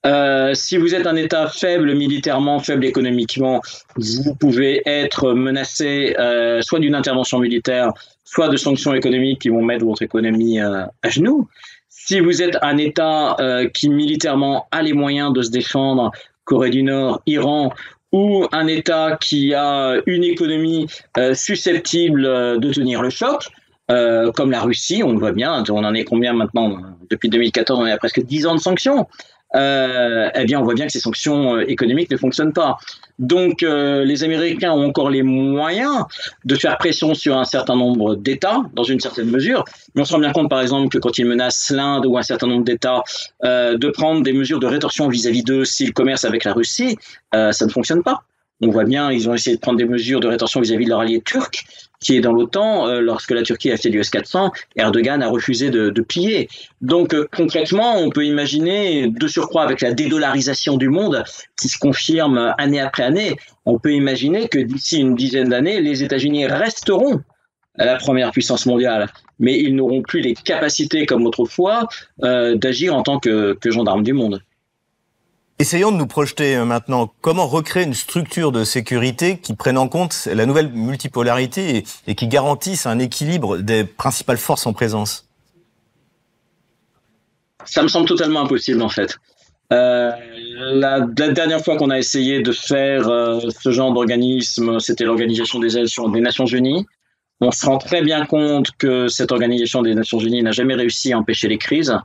Euh, 0.07 0.55
si 0.55 0.77
vous 0.77 0.95
êtes 0.95 1.05
un 1.05 1.15
État 1.15 1.47
faible 1.47 1.93
militairement, 1.93 2.59
faible 2.59 2.83
économiquement, 2.83 3.61
vous 3.97 4.33
pouvez 4.33 4.81
être 4.87 5.33
menacé 5.33 6.15
euh, 6.17 6.63
soit 6.63 6.79
d'une 6.79 6.95
intervention 6.95 7.37
militaire, 7.37 7.93
soit 8.23 8.49
de 8.49 8.57
sanctions 8.57 8.95
économiques 8.95 9.43
qui 9.43 9.49
vont 9.49 9.61
mettre 9.61 9.85
votre 9.85 10.01
économie 10.01 10.59
euh, 10.59 10.83
à 11.03 11.09
genoux. 11.09 11.47
Si 12.05 12.19
vous 12.19 12.41
êtes 12.41 12.57
un 12.63 12.77
État 12.77 13.35
euh, 13.39 13.69
qui 13.69 13.87
militairement 13.87 14.67
a 14.71 14.81
les 14.81 14.93
moyens 14.93 15.31
de 15.33 15.43
se 15.43 15.51
défendre, 15.51 16.11
Corée 16.45 16.71
du 16.71 16.81
Nord, 16.81 17.21
Iran, 17.27 17.71
ou 18.11 18.47
un 18.51 18.67
État 18.67 19.17
qui 19.21 19.53
a 19.53 20.01
une 20.07 20.23
économie 20.23 20.87
euh, 21.17 21.33
susceptible 21.35 22.23
de 22.59 22.73
tenir 22.73 23.01
le 23.01 23.11
choc, 23.11 23.47
euh, 23.91 24.31
comme 24.31 24.49
la 24.51 24.61
Russie, 24.61 25.03
on 25.03 25.13
le 25.13 25.19
voit 25.19 25.31
bien, 25.31 25.63
on 25.69 25.83
en 25.83 25.93
est 25.93 26.03
combien 26.03 26.33
maintenant? 26.33 26.77
Depuis 27.09 27.29
2014, 27.29 27.79
on 27.79 27.85
est 27.85 27.91
à 27.91 27.97
presque 27.97 28.21
10 28.21 28.47
ans 28.47 28.55
de 28.55 28.59
sanctions. 28.59 29.07
Euh, 29.55 30.29
eh 30.33 30.45
bien, 30.45 30.59
on 30.59 30.63
voit 30.63 30.75
bien 30.75 30.85
que 30.85 30.91
ces 30.91 30.99
sanctions 30.99 31.55
euh, 31.55 31.69
économiques 31.69 32.09
ne 32.09 32.17
fonctionnent 32.17 32.53
pas. 32.53 32.77
Donc, 33.21 33.61
euh, 33.61 34.03
les 34.03 34.23
Américains 34.23 34.71
ont 34.71 34.87
encore 34.87 35.11
les 35.11 35.21
moyens 35.21 36.05
de 36.43 36.55
faire 36.55 36.77
pression 36.79 37.13
sur 37.13 37.37
un 37.37 37.43
certain 37.45 37.75
nombre 37.75 38.15
d'États, 38.15 38.61
dans 38.73 38.83
une 38.83 38.99
certaine 38.99 39.29
mesure. 39.29 39.63
Mais 39.93 40.01
on 40.01 40.05
se 40.05 40.13
rend 40.13 40.19
bien 40.19 40.31
compte, 40.31 40.49
par 40.49 40.59
exemple, 40.59 40.89
que 40.89 40.97
quand 40.97 41.19
ils 41.19 41.25
menacent 41.25 41.69
l'Inde 41.69 42.07
ou 42.07 42.17
un 42.17 42.23
certain 42.23 42.47
nombre 42.47 42.63
d'États 42.63 43.03
euh, 43.43 43.77
de 43.77 43.89
prendre 43.89 44.23
des 44.23 44.33
mesures 44.33 44.59
de 44.59 44.65
rétorsion 44.65 45.07
vis-à-vis 45.07 45.43
d'eux 45.43 45.65
s'ils 45.65 45.93
commercent 45.93 46.25
avec 46.25 46.45
la 46.45 46.53
Russie, 46.53 46.97
euh, 47.35 47.51
ça 47.51 47.65
ne 47.67 47.71
fonctionne 47.71 48.01
pas. 48.01 48.23
On 48.61 48.69
voit 48.69 48.85
bien, 48.85 49.11
ils 49.11 49.29
ont 49.29 49.35
essayé 49.35 49.55
de 49.55 49.61
prendre 49.61 49.77
des 49.77 49.85
mesures 49.85 50.19
de 50.19 50.27
rétorsion 50.27 50.59
vis-à-vis 50.59 50.85
de 50.85 50.89
leur 50.89 51.01
allié 51.01 51.21
turc, 51.21 51.65
qui 52.01 52.17
est 52.17 52.21
dans 52.21 52.33
l'OTAN. 52.33 52.87
Euh, 52.87 52.99
lorsque 52.99 53.31
la 53.31 53.43
Turquie 53.43 53.71
a 53.71 53.77
fait 53.77 53.89
du 53.89 53.99
S-400, 53.99 54.51
Erdogan 54.75 55.21
a 55.21 55.29
refusé 55.29 55.69
de, 55.69 55.89
de 55.89 56.01
piller. 56.01 56.49
Donc 56.81 57.13
euh, 57.13 57.27
concrètement, 57.35 57.97
on 57.97 58.09
peut 58.09 58.25
imaginer, 58.25 59.07
de 59.07 59.27
surcroît 59.27 59.63
avec 59.63 59.79
la 59.81 59.93
dédollarisation 59.93 60.77
du 60.77 60.89
monde, 60.89 61.23
qui 61.59 61.69
se 61.69 61.77
confirme 61.77 62.53
année 62.57 62.81
après 62.81 63.03
année, 63.03 63.35
on 63.65 63.79
peut 63.79 63.93
imaginer 63.93 64.49
que 64.49 64.59
d'ici 64.59 64.99
une 64.99 65.15
dizaine 65.15 65.49
d'années, 65.49 65.79
les 65.81 66.03
États-Unis 66.03 66.47
resteront 66.47 67.21
la 67.77 67.95
première 67.95 68.31
puissance 68.31 68.65
mondiale, 68.65 69.07
mais 69.39 69.57
ils 69.57 69.75
n'auront 69.75 70.01
plus 70.01 70.21
les 70.21 70.33
capacités 70.33 71.05
comme 71.05 71.25
autrefois 71.25 71.87
euh, 72.23 72.55
d'agir 72.55 72.95
en 72.95 73.03
tant 73.03 73.19
que, 73.19 73.53
que 73.53 73.71
gendarmes 73.71 74.03
du 74.03 74.13
monde. 74.13 74.41
Essayons 75.61 75.91
de 75.91 75.97
nous 75.97 76.07
projeter 76.07 76.55
euh, 76.55 76.65
maintenant. 76.65 77.13
Comment 77.21 77.45
recréer 77.45 77.83
une 77.83 77.93
structure 77.93 78.51
de 78.51 78.63
sécurité 78.63 79.37
qui 79.37 79.55
prenne 79.55 79.77
en 79.77 79.87
compte 79.87 80.27
la 80.33 80.47
nouvelle 80.47 80.71
multipolarité 80.71 81.83
et, 82.07 82.15
qui 82.15 82.27
garantisse 82.27 82.87
un 82.87 82.97
équilibre 82.97 83.59
des 83.59 83.83
principales 83.83 84.39
forces 84.39 84.65
en 84.65 84.73
présence? 84.73 85.29
Ça 87.65 87.83
me 87.83 87.89
semble 87.89 88.07
totalement 88.07 88.41
impossible 88.41 88.81
en 88.81 88.89
fait. 88.89 89.19
Euh, 89.71 90.09
la, 90.57 91.01
dernière 91.01 91.63
fois 91.63 91.77
qu'on 91.77 91.91
a 91.91 91.99
essayé 91.99 92.41
de 92.41 92.53
faire 92.53 93.07
euh, 93.07 93.39
ce 93.61 93.69
genre 93.69 93.93
d'organisme, 93.93 94.79
c'était 94.79 95.03
l'Organisation 95.03 95.59
des, 95.59 95.75
des 95.75 96.21
Nations 96.21 96.47
Unies. 96.47 96.87
On 97.39 97.51
se 97.51 97.67
rend 97.67 97.77
très 97.77 98.01
bien 98.01 98.25
compte 98.25 98.71
que 98.79 99.07
cette 99.09 99.31
Organisation 99.31 99.83
des 99.83 99.93
Nations 99.93 100.17
Unies 100.17 100.41
n'a 100.41 100.53
jamais 100.53 100.73
réussi 100.73 101.13
à 101.13 101.19
empêcher 101.19 101.47
les 101.47 101.59
crises, 101.59 101.95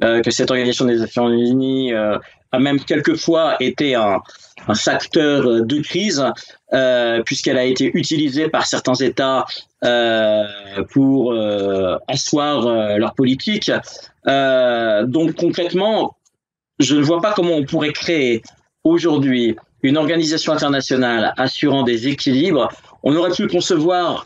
que 0.00 0.30
cette 0.30 0.50
Organisation 0.50 0.86
des 0.86 0.96
Nations 0.96 1.28
Unies 1.28 1.92
euh, 1.92 2.18
a 2.52 2.58
même 2.58 2.80
quelquefois 2.80 3.56
été 3.60 3.94
un, 3.94 4.20
un 4.68 4.74
facteur 4.74 5.64
de 5.64 5.78
crise, 5.80 6.24
euh, 6.72 7.22
puisqu'elle 7.24 7.58
a 7.58 7.64
été 7.64 7.90
utilisée 7.94 8.48
par 8.48 8.66
certains 8.66 8.94
États 8.94 9.44
euh, 9.84 10.44
pour 10.92 11.32
euh, 11.32 11.96
asseoir 12.08 12.66
euh, 12.66 12.96
leur 12.96 13.14
politique. 13.14 13.70
Euh, 14.26 15.06
donc 15.06 15.34
concrètement, 15.34 16.16
je 16.78 16.96
ne 16.96 17.02
vois 17.02 17.20
pas 17.20 17.32
comment 17.32 17.54
on 17.54 17.64
pourrait 17.64 17.92
créer 17.92 18.42
aujourd'hui 18.84 19.56
une 19.82 19.96
organisation 19.96 20.52
internationale 20.52 21.32
assurant 21.36 21.82
des 21.82 22.08
équilibres. 22.08 22.68
On 23.02 23.16
aurait 23.16 23.30
pu 23.30 23.46
concevoir 23.46 24.24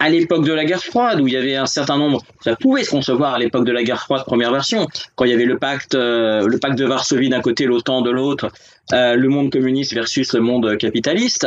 à 0.00 0.08
l'époque 0.08 0.44
de 0.44 0.52
la 0.52 0.64
guerre 0.64 0.82
froide, 0.82 1.20
où 1.20 1.28
il 1.28 1.34
y 1.34 1.36
avait 1.36 1.56
un 1.56 1.66
certain 1.66 1.98
nombre, 1.98 2.22
ça 2.40 2.56
pouvait 2.56 2.82
se 2.82 2.90
concevoir 2.90 3.34
à 3.34 3.38
l'époque 3.38 3.66
de 3.66 3.72
la 3.72 3.84
guerre 3.84 4.00
froide, 4.00 4.24
première 4.24 4.50
version, 4.50 4.88
quand 5.14 5.26
il 5.26 5.30
y 5.30 5.34
avait 5.34 5.44
le 5.44 5.58
pacte, 5.58 5.94
euh, 5.94 6.46
le 6.46 6.58
pacte 6.58 6.78
de 6.78 6.86
Varsovie 6.86 7.28
d'un 7.28 7.42
côté, 7.42 7.66
l'OTAN 7.66 8.00
de 8.00 8.10
l'autre, 8.10 8.50
euh, 8.92 9.14
le 9.14 9.28
monde 9.28 9.52
communiste 9.52 9.94
versus 9.94 10.32
le 10.32 10.40
monde 10.40 10.76
capitaliste. 10.78 11.46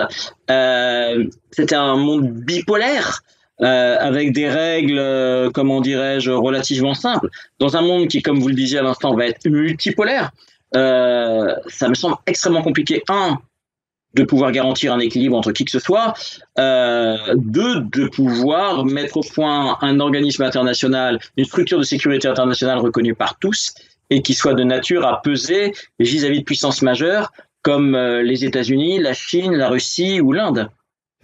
Euh, 0.49 1.25
C'était 1.51 1.75
un 1.75 1.97
monde 1.97 2.31
bipolaire. 2.31 3.23
Euh, 3.61 3.97
avec 3.99 4.33
des 4.33 4.49
règles, 4.49 4.97
euh, 4.97 5.51
comment 5.51 5.79
dirais-je, 5.79 6.31
relativement 6.31 6.95
simples. 6.95 7.29
Dans 7.59 7.77
un 7.77 7.81
monde 7.81 8.07
qui, 8.07 8.23
comme 8.23 8.39
vous 8.39 8.47
le 8.47 8.55
disiez 8.55 8.79
à 8.79 8.81
l'instant, 8.81 9.15
va 9.15 9.27
être 9.27 9.47
multipolaire, 9.47 10.31
euh, 10.75 11.53
ça 11.67 11.87
me 11.87 11.93
semble 11.93 12.15
extrêmement 12.25 12.63
compliqué. 12.63 13.03
Un, 13.09 13.37
de 14.13 14.23
pouvoir 14.23 14.51
garantir 14.51 14.93
un 14.93 14.99
équilibre 14.99 15.35
entre 15.35 15.51
qui 15.51 15.65
que 15.65 15.71
ce 15.71 15.79
soit, 15.79 16.13
euh, 16.59 17.17
deux, 17.35 17.81
de 17.81 18.07
pouvoir 18.07 18.85
mettre 18.85 19.17
au 19.17 19.21
point 19.21 19.77
un 19.81 19.99
organisme 19.99 20.43
international, 20.43 21.19
une 21.37 21.45
structure 21.45 21.79
de 21.79 21.83
sécurité 21.83 22.27
internationale 22.27 22.77
reconnue 22.77 23.15
par 23.15 23.39
tous 23.39 23.73
et 24.09 24.21
qui 24.21 24.33
soit 24.33 24.53
de 24.53 24.63
nature 24.63 25.05
à 25.05 25.21
peser 25.21 25.73
vis-à-vis 25.99 26.39
de 26.39 26.43
puissances 26.43 26.81
majeures 26.81 27.31
comme 27.63 27.95
euh, 27.95 28.21
les 28.21 28.45
États-Unis, 28.45 28.99
la 28.99 29.13
Chine, 29.13 29.53
la 29.53 29.69
Russie 29.69 30.21
ou 30.21 30.33
l'Inde. 30.33 30.69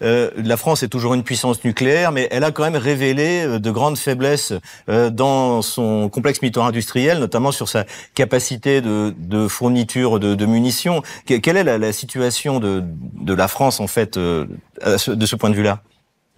Euh, 0.02 0.30
la 0.38 0.58
France 0.58 0.84
est 0.84 0.88
toujours 0.88 1.14
une 1.14 1.24
puissance 1.24 1.64
nucléaire, 1.64 2.12
mais 2.12 2.28
elle 2.32 2.44
a 2.44 2.52
quand 2.52 2.64
même 2.64 2.76
révélé 2.76 3.46
euh, 3.46 3.60
de 3.60 3.72
grandes 3.72 3.98
faiblesses 3.98 4.54
euh, 4.90 5.10
dans 5.10 5.62
son 5.62 6.10
complexe 6.10 6.42
militaire-industriel, 6.42 7.20
notamment 7.20 7.52
sur 7.52 7.68
sa 7.70 7.86
capacité 8.16 8.82
de, 8.82 9.14
de 9.18 9.48
fourniture 9.48 10.20
de, 10.20 10.36
de, 10.36 10.46
munitions. 10.46 11.02
Quelle 11.26 11.58
est 11.58 11.64
la, 11.64 11.78
la 11.78 11.94
situation 11.94 12.60
de, 12.60 12.84
de, 12.84 13.34
la 13.34 13.48
France, 13.48 13.80
en 13.80 13.88
fait, 13.88 14.18
de 14.18 14.48
ce 14.86 15.36
point 15.36 15.50
de 15.50 15.56
vue-là? 15.56 15.82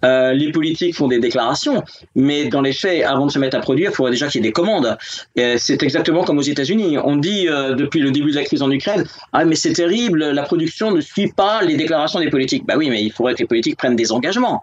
Euh, 0.04 0.32
les 0.32 0.50
politiques 0.50 0.96
font 0.96 1.08
des 1.08 1.18
déclarations, 1.18 1.82
mais 2.14 2.46
dans 2.46 2.60
les 2.60 2.72
faits, 2.72 3.04
avant 3.04 3.26
de 3.26 3.30
se 3.30 3.38
mettre 3.38 3.56
à 3.56 3.60
produire, 3.60 3.90
il 3.90 3.94
faudrait 3.94 4.12
déjà 4.12 4.28
qu'il 4.28 4.40
y 4.42 4.44
ait 4.44 4.48
des 4.48 4.52
commandes. 4.52 4.96
C'est 5.36 5.82
exactement 5.82 6.24
comme 6.24 6.38
aux 6.38 6.42
États-Unis. 6.42 6.98
On 7.04 7.16
dit 7.16 7.48
euh, 7.48 7.74
depuis 7.74 8.00
le 8.00 8.10
début 8.10 8.30
de 8.30 8.36
la 8.36 8.44
crise 8.44 8.62
en 8.62 8.70
Ukraine, 8.70 9.04
ah 9.32 9.44
mais 9.44 9.54
c'est 9.54 9.72
terrible, 9.72 10.30
la 10.30 10.42
production 10.42 10.90
ne 10.90 11.00
suit 11.00 11.32
pas 11.32 11.62
les 11.62 11.76
déclarations 11.76 12.20
des 12.20 12.30
politiques. 12.30 12.64
Bah 12.66 12.74
oui, 12.76 12.90
mais 12.90 13.02
il 13.02 13.12
faudrait 13.12 13.34
que 13.34 13.40
les 13.40 13.46
politiques 13.46 13.76
prennent 13.76 13.96
des 13.96 14.12
engagements 14.12 14.62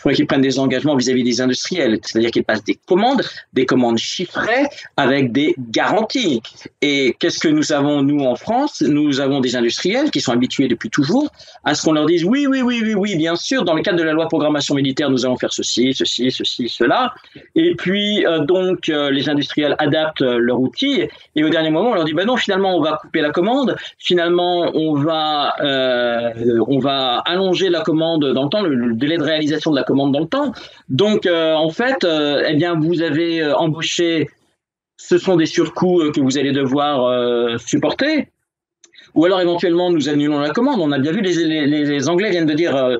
il 0.00 0.02
faudrait 0.02 0.16
qu'ils 0.16 0.26
prennent 0.26 0.40
des 0.40 0.58
engagements 0.58 0.96
vis-à-vis 0.96 1.22
des 1.22 1.42
industriels, 1.42 1.98
c'est-à-dire 2.02 2.30
qu'ils 2.30 2.44
passent 2.44 2.64
des 2.64 2.78
commandes, 2.86 3.22
des 3.52 3.66
commandes 3.66 3.98
chiffrées 3.98 4.64
avec 4.96 5.30
des 5.30 5.54
garanties. 5.58 6.40
Et 6.80 7.14
qu'est-ce 7.18 7.38
que 7.38 7.48
nous 7.48 7.70
avons, 7.70 8.02
nous, 8.02 8.24
en 8.24 8.34
France? 8.34 8.80
Nous 8.80 9.20
avons 9.20 9.40
des 9.40 9.56
industriels 9.56 10.10
qui 10.10 10.22
sont 10.22 10.32
habitués 10.32 10.68
depuis 10.68 10.88
toujours 10.88 11.30
à 11.64 11.74
ce 11.74 11.82
qu'on 11.82 11.92
leur 11.92 12.06
dise 12.06 12.24
oui, 12.24 12.46
oui, 12.46 12.62
oui, 12.62 12.80
oui, 12.82 12.94
oui, 12.94 13.16
bien 13.16 13.36
sûr, 13.36 13.62
dans 13.62 13.74
le 13.74 13.82
cadre 13.82 13.98
de 13.98 14.02
la 14.02 14.14
loi 14.14 14.26
programmation 14.26 14.74
militaire, 14.74 15.10
nous 15.10 15.26
allons 15.26 15.36
faire 15.36 15.52
ceci, 15.52 15.92
ceci, 15.92 16.30
ceci, 16.30 16.70
cela. 16.70 17.12
Et 17.54 17.74
puis, 17.74 18.24
euh, 18.24 18.38
donc, 18.38 18.88
euh, 18.88 19.10
les 19.10 19.28
industriels 19.28 19.76
adaptent 19.78 20.22
euh, 20.22 20.38
leur 20.38 20.60
outil 20.60 21.02
et 21.36 21.44
au 21.44 21.50
dernier 21.50 21.68
moment, 21.68 21.90
on 21.90 21.94
leur 21.94 22.04
dit, 22.04 22.14
ben 22.14 22.26
non, 22.26 22.38
finalement, 22.38 22.74
on 22.74 22.80
va 22.80 22.96
couper 23.02 23.20
la 23.20 23.32
commande, 23.32 23.76
finalement, 23.98 24.70
on 24.74 24.94
va, 24.94 25.54
on 26.66 26.78
va 26.78 27.18
allonger 27.26 27.68
la 27.68 27.82
commande 27.82 28.32
dans 28.32 28.44
le 28.44 28.48
temps, 28.48 28.62
le, 28.62 28.74
le 28.74 28.94
délai 28.94 29.18
de 29.18 29.22
réalisation 29.22 29.70
de 29.70 29.76
la 29.76 29.84
commande 29.90 30.12
dans 30.12 30.20
le 30.20 30.26
temps. 30.26 30.52
Donc, 30.88 31.26
en 31.26 31.70
fait, 31.70 32.04
eh 32.04 32.54
bien, 32.54 32.78
vous 32.78 33.02
avez 33.02 33.52
embauché, 33.52 34.28
ce 34.96 35.18
sont 35.18 35.36
des 35.36 35.46
surcoûts 35.46 36.10
que 36.12 36.20
vous 36.20 36.38
allez 36.38 36.52
devoir 36.52 37.58
supporter. 37.60 38.28
Ou 39.14 39.24
alors 39.24 39.40
éventuellement 39.40 39.90
nous 39.90 40.08
annulons 40.08 40.38
la 40.38 40.50
commande. 40.50 40.80
On 40.80 40.92
a 40.92 40.98
bien 40.98 41.12
vu 41.12 41.20
les, 41.20 42.08
Anglais 42.08 42.30
viennent 42.30 42.46
de 42.46 42.54
dire 42.54 42.76
euh, 42.76 42.96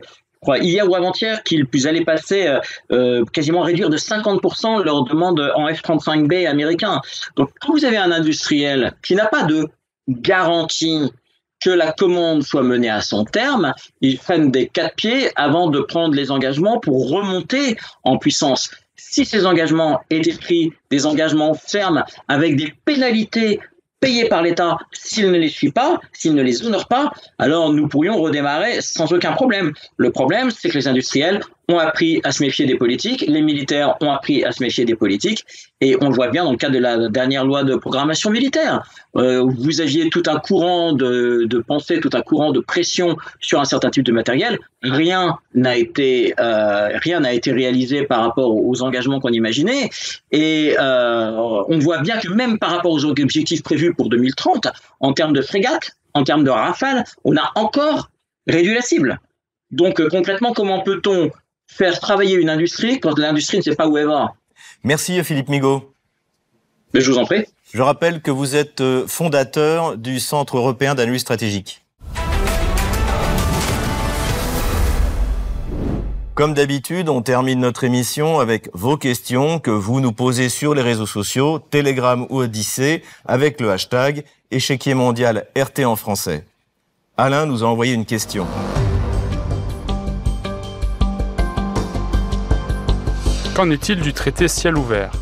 hier 0.60 0.88
ou 0.88 0.94
avant-hier 0.94 1.42
qu'ils 1.42 1.88
allaient 1.88 2.04
passer 2.04 2.46
euh, 2.46 2.60
euh, 2.92 3.24
quasiment 3.32 3.60
réduire 3.60 3.90
de 3.90 3.96
50% 3.96 4.82
leur 4.82 5.04
demande 5.04 5.40
en 5.54 5.68
F-35B 5.68 6.48
américain. 6.48 7.00
Donc 7.36 7.50
quand 7.60 7.72
vous 7.72 7.84
avez 7.84 7.96
un 7.96 8.10
industriel 8.10 8.94
qui 9.02 9.14
n'a 9.14 9.26
pas 9.26 9.44
de 9.44 9.68
garantie 10.08 11.12
que 11.60 11.70
la 11.70 11.92
commande 11.92 12.42
soit 12.42 12.62
menée 12.62 12.90
à 12.90 13.00
son 13.00 13.24
terme, 13.24 13.74
ils 14.00 14.18
prennent 14.18 14.50
des 14.50 14.66
quatre 14.66 14.96
pieds 14.96 15.30
avant 15.36 15.68
de 15.68 15.80
prendre 15.80 16.14
les 16.14 16.30
engagements 16.30 16.80
pour 16.80 17.10
remonter 17.10 17.76
en 18.02 18.18
puissance. 18.18 18.70
Si 18.96 19.24
ces 19.24 19.46
engagements 19.46 20.00
étaient 20.10 20.36
pris, 20.36 20.72
des 20.90 21.06
engagements 21.06 21.54
fermes 21.54 22.04
avec 22.28 22.56
des 22.56 22.72
pénalités 22.84 23.60
payés 24.00 24.28
par 24.28 24.42
l'État 24.42 24.78
s'il 24.92 25.30
ne 25.30 25.38
les 25.38 25.48
suit 25.48 25.72
pas, 25.72 26.00
s'il 26.12 26.34
ne 26.34 26.42
les 26.42 26.66
honore 26.66 26.88
pas, 26.88 27.12
alors 27.38 27.72
nous 27.72 27.86
pourrions 27.86 28.20
redémarrer 28.20 28.80
sans 28.80 29.12
aucun 29.12 29.32
problème. 29.32 29.72
Le 29.98 30.10
problème, 30.10 30.50
c'est 30.50 30.70
que 30.70 30.78
les 30.78 30.88
industriels 30.88 31.40
ont 31.72 31.78
appris 31.78 32.20
à 32.24 32.32
se 32.32 32.42
méfier 32.42 32.66
des 32.66 32.76
politiques, 32.76 33.24
les 33.26 33.42
militaires 33.42 33.96
ont 34.00 34.10
appris 34.10 34.44
à 34.44 34.52
se 34.52 34.62
méfier 34.62 34.84
des 34.84 34.94
politiques, 34.94 35.44
et 35.80 35.96
on 36.00 36.08
le 36.08 36.14
voit 36.14 36.28
bien 36.28 36.44
dans 36.44 36.52
le 36.52 36.56
cadre 36.56 36.74
de 36.74 36.80
la 36.80 37.08
dernière 37.08 37.44
loi 37.44 37.64
de 37.64 37.74
programmation 37.76 38.30
militaire. 38.30 38.82
Euh, 39.16 39.42
vous 39.42 39.80
aviez 39.80 40.10
tout 40.10 40.22
un 40.26 40.38
courant 40.38 40.92
de, 40.92 41.44
de, 41.44 41.58
pensée, 41.58 42.00
tout 42.00 42.10
un 42.12 42.22
courant 42.22 42.52
de 42.52 42.60
pression 42.60 43.16
sur 43.40 43.60
un 43.60 43.64
certain 43.64 43.90
type 43.90 44.04
de 44.04 44.12
matériel. 44.12 44.58
Rien 44.82 45.38
n'a 45.54 45.76
été, 45.76 46.34
euh, 46.38 46.90
rien 46.94 47.20
n'a 47.20 47.32
été 47.32 47.52
réalisé 47.52 48.04
par 48.04 48.22
rapport 48.22 48.54
aux 48.54 48.82
engagements 48.82 49.20
qu'on 49.20 49.32
imaginait, 49.32 49.90
et 50.32 50.76
euh, 50.78 51.62
on 51.68 51.78
voit 51.78 51.98
bien 51.98 52.18
que 52.18 52.28
même 52.28 52.58
par 52.58 52.70
rapport 52.70 52.92
aux 52.92 53.04
objectifs 53.04 53.62
prévus 53.62 53.94
pour 53.94 54.08
2030, 54.08 54.68
en 55.00 55.12
termes 55.12 55.32
de 55.32 55.42
frégates, 55.42 55.92
en 56.14 56.24
termes 56.24 56.44
de 56.44 56.50
rafales, 56.50 57.04
on 57.24 57.36
a 57.36 57.52
encore 57.54 58.10
réduit 58.46 58.74
la 58.74 58.82
cible. 58.82 59.20
Donc 59.70 60.04
concrètement, 60.08 60.52
comment 60.52 60.80
peut-on 60.80 61.30
faire 61.70 62.00
travailler 62.00 62.36
une 62.36 62.50
industrie 62.50 63.00
quand 63.00 63.18
l'industrie 63.18 63.58
ne 63.58 63.62
sait 63.62 63.74
pas 63.74 63.88
où 63.88 63.96
elle 63.96 64.06
va. 64.06 64.34
Merci 64.82 65.22
Philippe 65.24 65.48
Migaud. 65.48 65.94
Mais 66.92 67.00
je 67.00 67.10
vous 67.10 67.18
en 67.18 67.24
prie. 67.24 67.44
Je 67.72 67.82
rappelle 67.82 68.20
que 68.20 68.30
vous 68.30 68.56
êtes 68.56 68.80
euh, 68.80 69.06
fondateur 69.06 69.96
du 69.96 70.18
Centre 70.18 70.56
européen 70.56 70.94
d'analyse 70.94 71.20
stratégique. 71.20 71.84
Comme 76.34 76.54
d'habitude, 76.54 77.08
on 77.08 77.22
termine 77.22 77.60
notre 77.60 77.84
émission 77.84 78.40
avec 78.40 78.70
vos 78.72 78.96
questions 78.96 79.58
que 79.58 79.70
vous 79.70 80.00
nous 80.00 80.12
posez 80.12 80.48
sur 80.48 80.74
les 80.74 80.82
réseaux 80.82 81.06
sociaux, 81.06 81.58
Telegram 81.58 82.26
ou 82.30 82.40
Odyssée, 82.40 83.02
avec 83.26 83.60
le 83.60 83.70
hashtag 83.70 84.24
échiquier 84.50 84.94
mondial 84.94 85.46
RT 85.56 85.84
en 85.84 85.96
français. 85.96 86.46
Alain 87.16 87.46
nous 87.46 87.62
a 87.62 87.66
envoyé 87.66 87.92
une 87.92 88.06
question. 88.06 88.46
Qu'en 93.60 93.68
est-il 93.68 94.00
du 94.00 94.14
traité 94.14 94.48
ciel 94.48 94.78
ouvert 94.78 95.12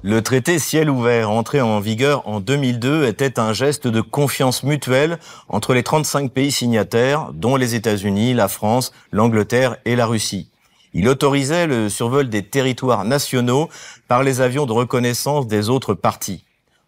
Le 0.00 0.22
traité 0.22 0.58
ciel 0.58 0.88
ouvert, 0.88 1.30
entré 1.30 1.60
en 1.60 1.80
vigueur 1.80 2.26
en 2.26 2.40
2002, 2.40 3.04
était 3.04 3.38
un 3.38 3.52
geste 3.52 3.86
de 3.88 4.00
confiance 4.00 4.62
mutuelle 4.62 5.18
entre 5.50 5.74
les 5.74 5.82
35 5.82 6.32
pays 6.32 6.50
signataires, 6.50 7.28
dont 7.34 7.56
les 7.56 7.74
États-Unis, 7.74 8.32
la 8.32 8.48
France, 8.48 8.92
l'Angleterre 9.12 9.76
et 9.84 9.96
la 9.96 10.06
Russie. 10.06 10.48
Il 10.94 11.10
autorisait 11.10 11.66
le 11.66 11.90
survol 11.90 12.30
des 12.30 12.42
territoires 12.42 13.04
nationaux 13.04 13.68
par 14.08 14.22
les 14.22 14.40
avions 14.40 14.64
de 14.64 14.72
reconnaissance 14.72 15.46
des 15.46 15.68
autres 15.68 15.92
parties. 15.92 16.42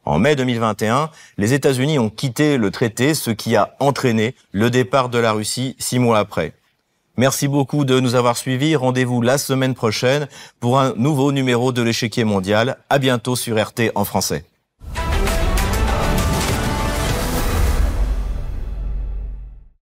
En 0.07 0.19
mai 0.19 0.35
2021, 0.35 1.11
les 1.37 1.53
États-Unis 1.53 1.99
ont 1.99 2.09
quitté 2.09 2.57
le 2.57 2.71
traité, 2.71 3.13
ce 3.13 3.31
qui 3.31 3.55
a 3.55 3.77
entraîné 3.81 4.35
le 4.51 4.71
départ 4.71 5.11
de 5.11 5.19
la 5.19 5.33
Russie 5.33 5.77
six 5.79 5.99
mois 5.99 6.21
après. 6.21 6.55
Merci 7.21 7.49
beaucoup 7.49 7.85
de 7.85 8.01
nous 8.01 8.15
avoir 8.15 8.39
suivis. 8.39 8.77
Rendez-vous 8.77 9.21
la 9.21 9.37
semaine 9.37 9.75
prochaine 9.75 10.27
pour 10.59 10.81
un 10.81 10.95
nouveau 10.97 11.33
numéro 11.33 11.71
de 11.71 11.83
l'échiquier 11.83 12.25
mondial. 12.25 12.79
À 12.89 12.99
bientôt 12.99 13.37
sur 13.37 13.63
RT 13.63 13.93
en 13.95 14.07
français. 14.07 14.47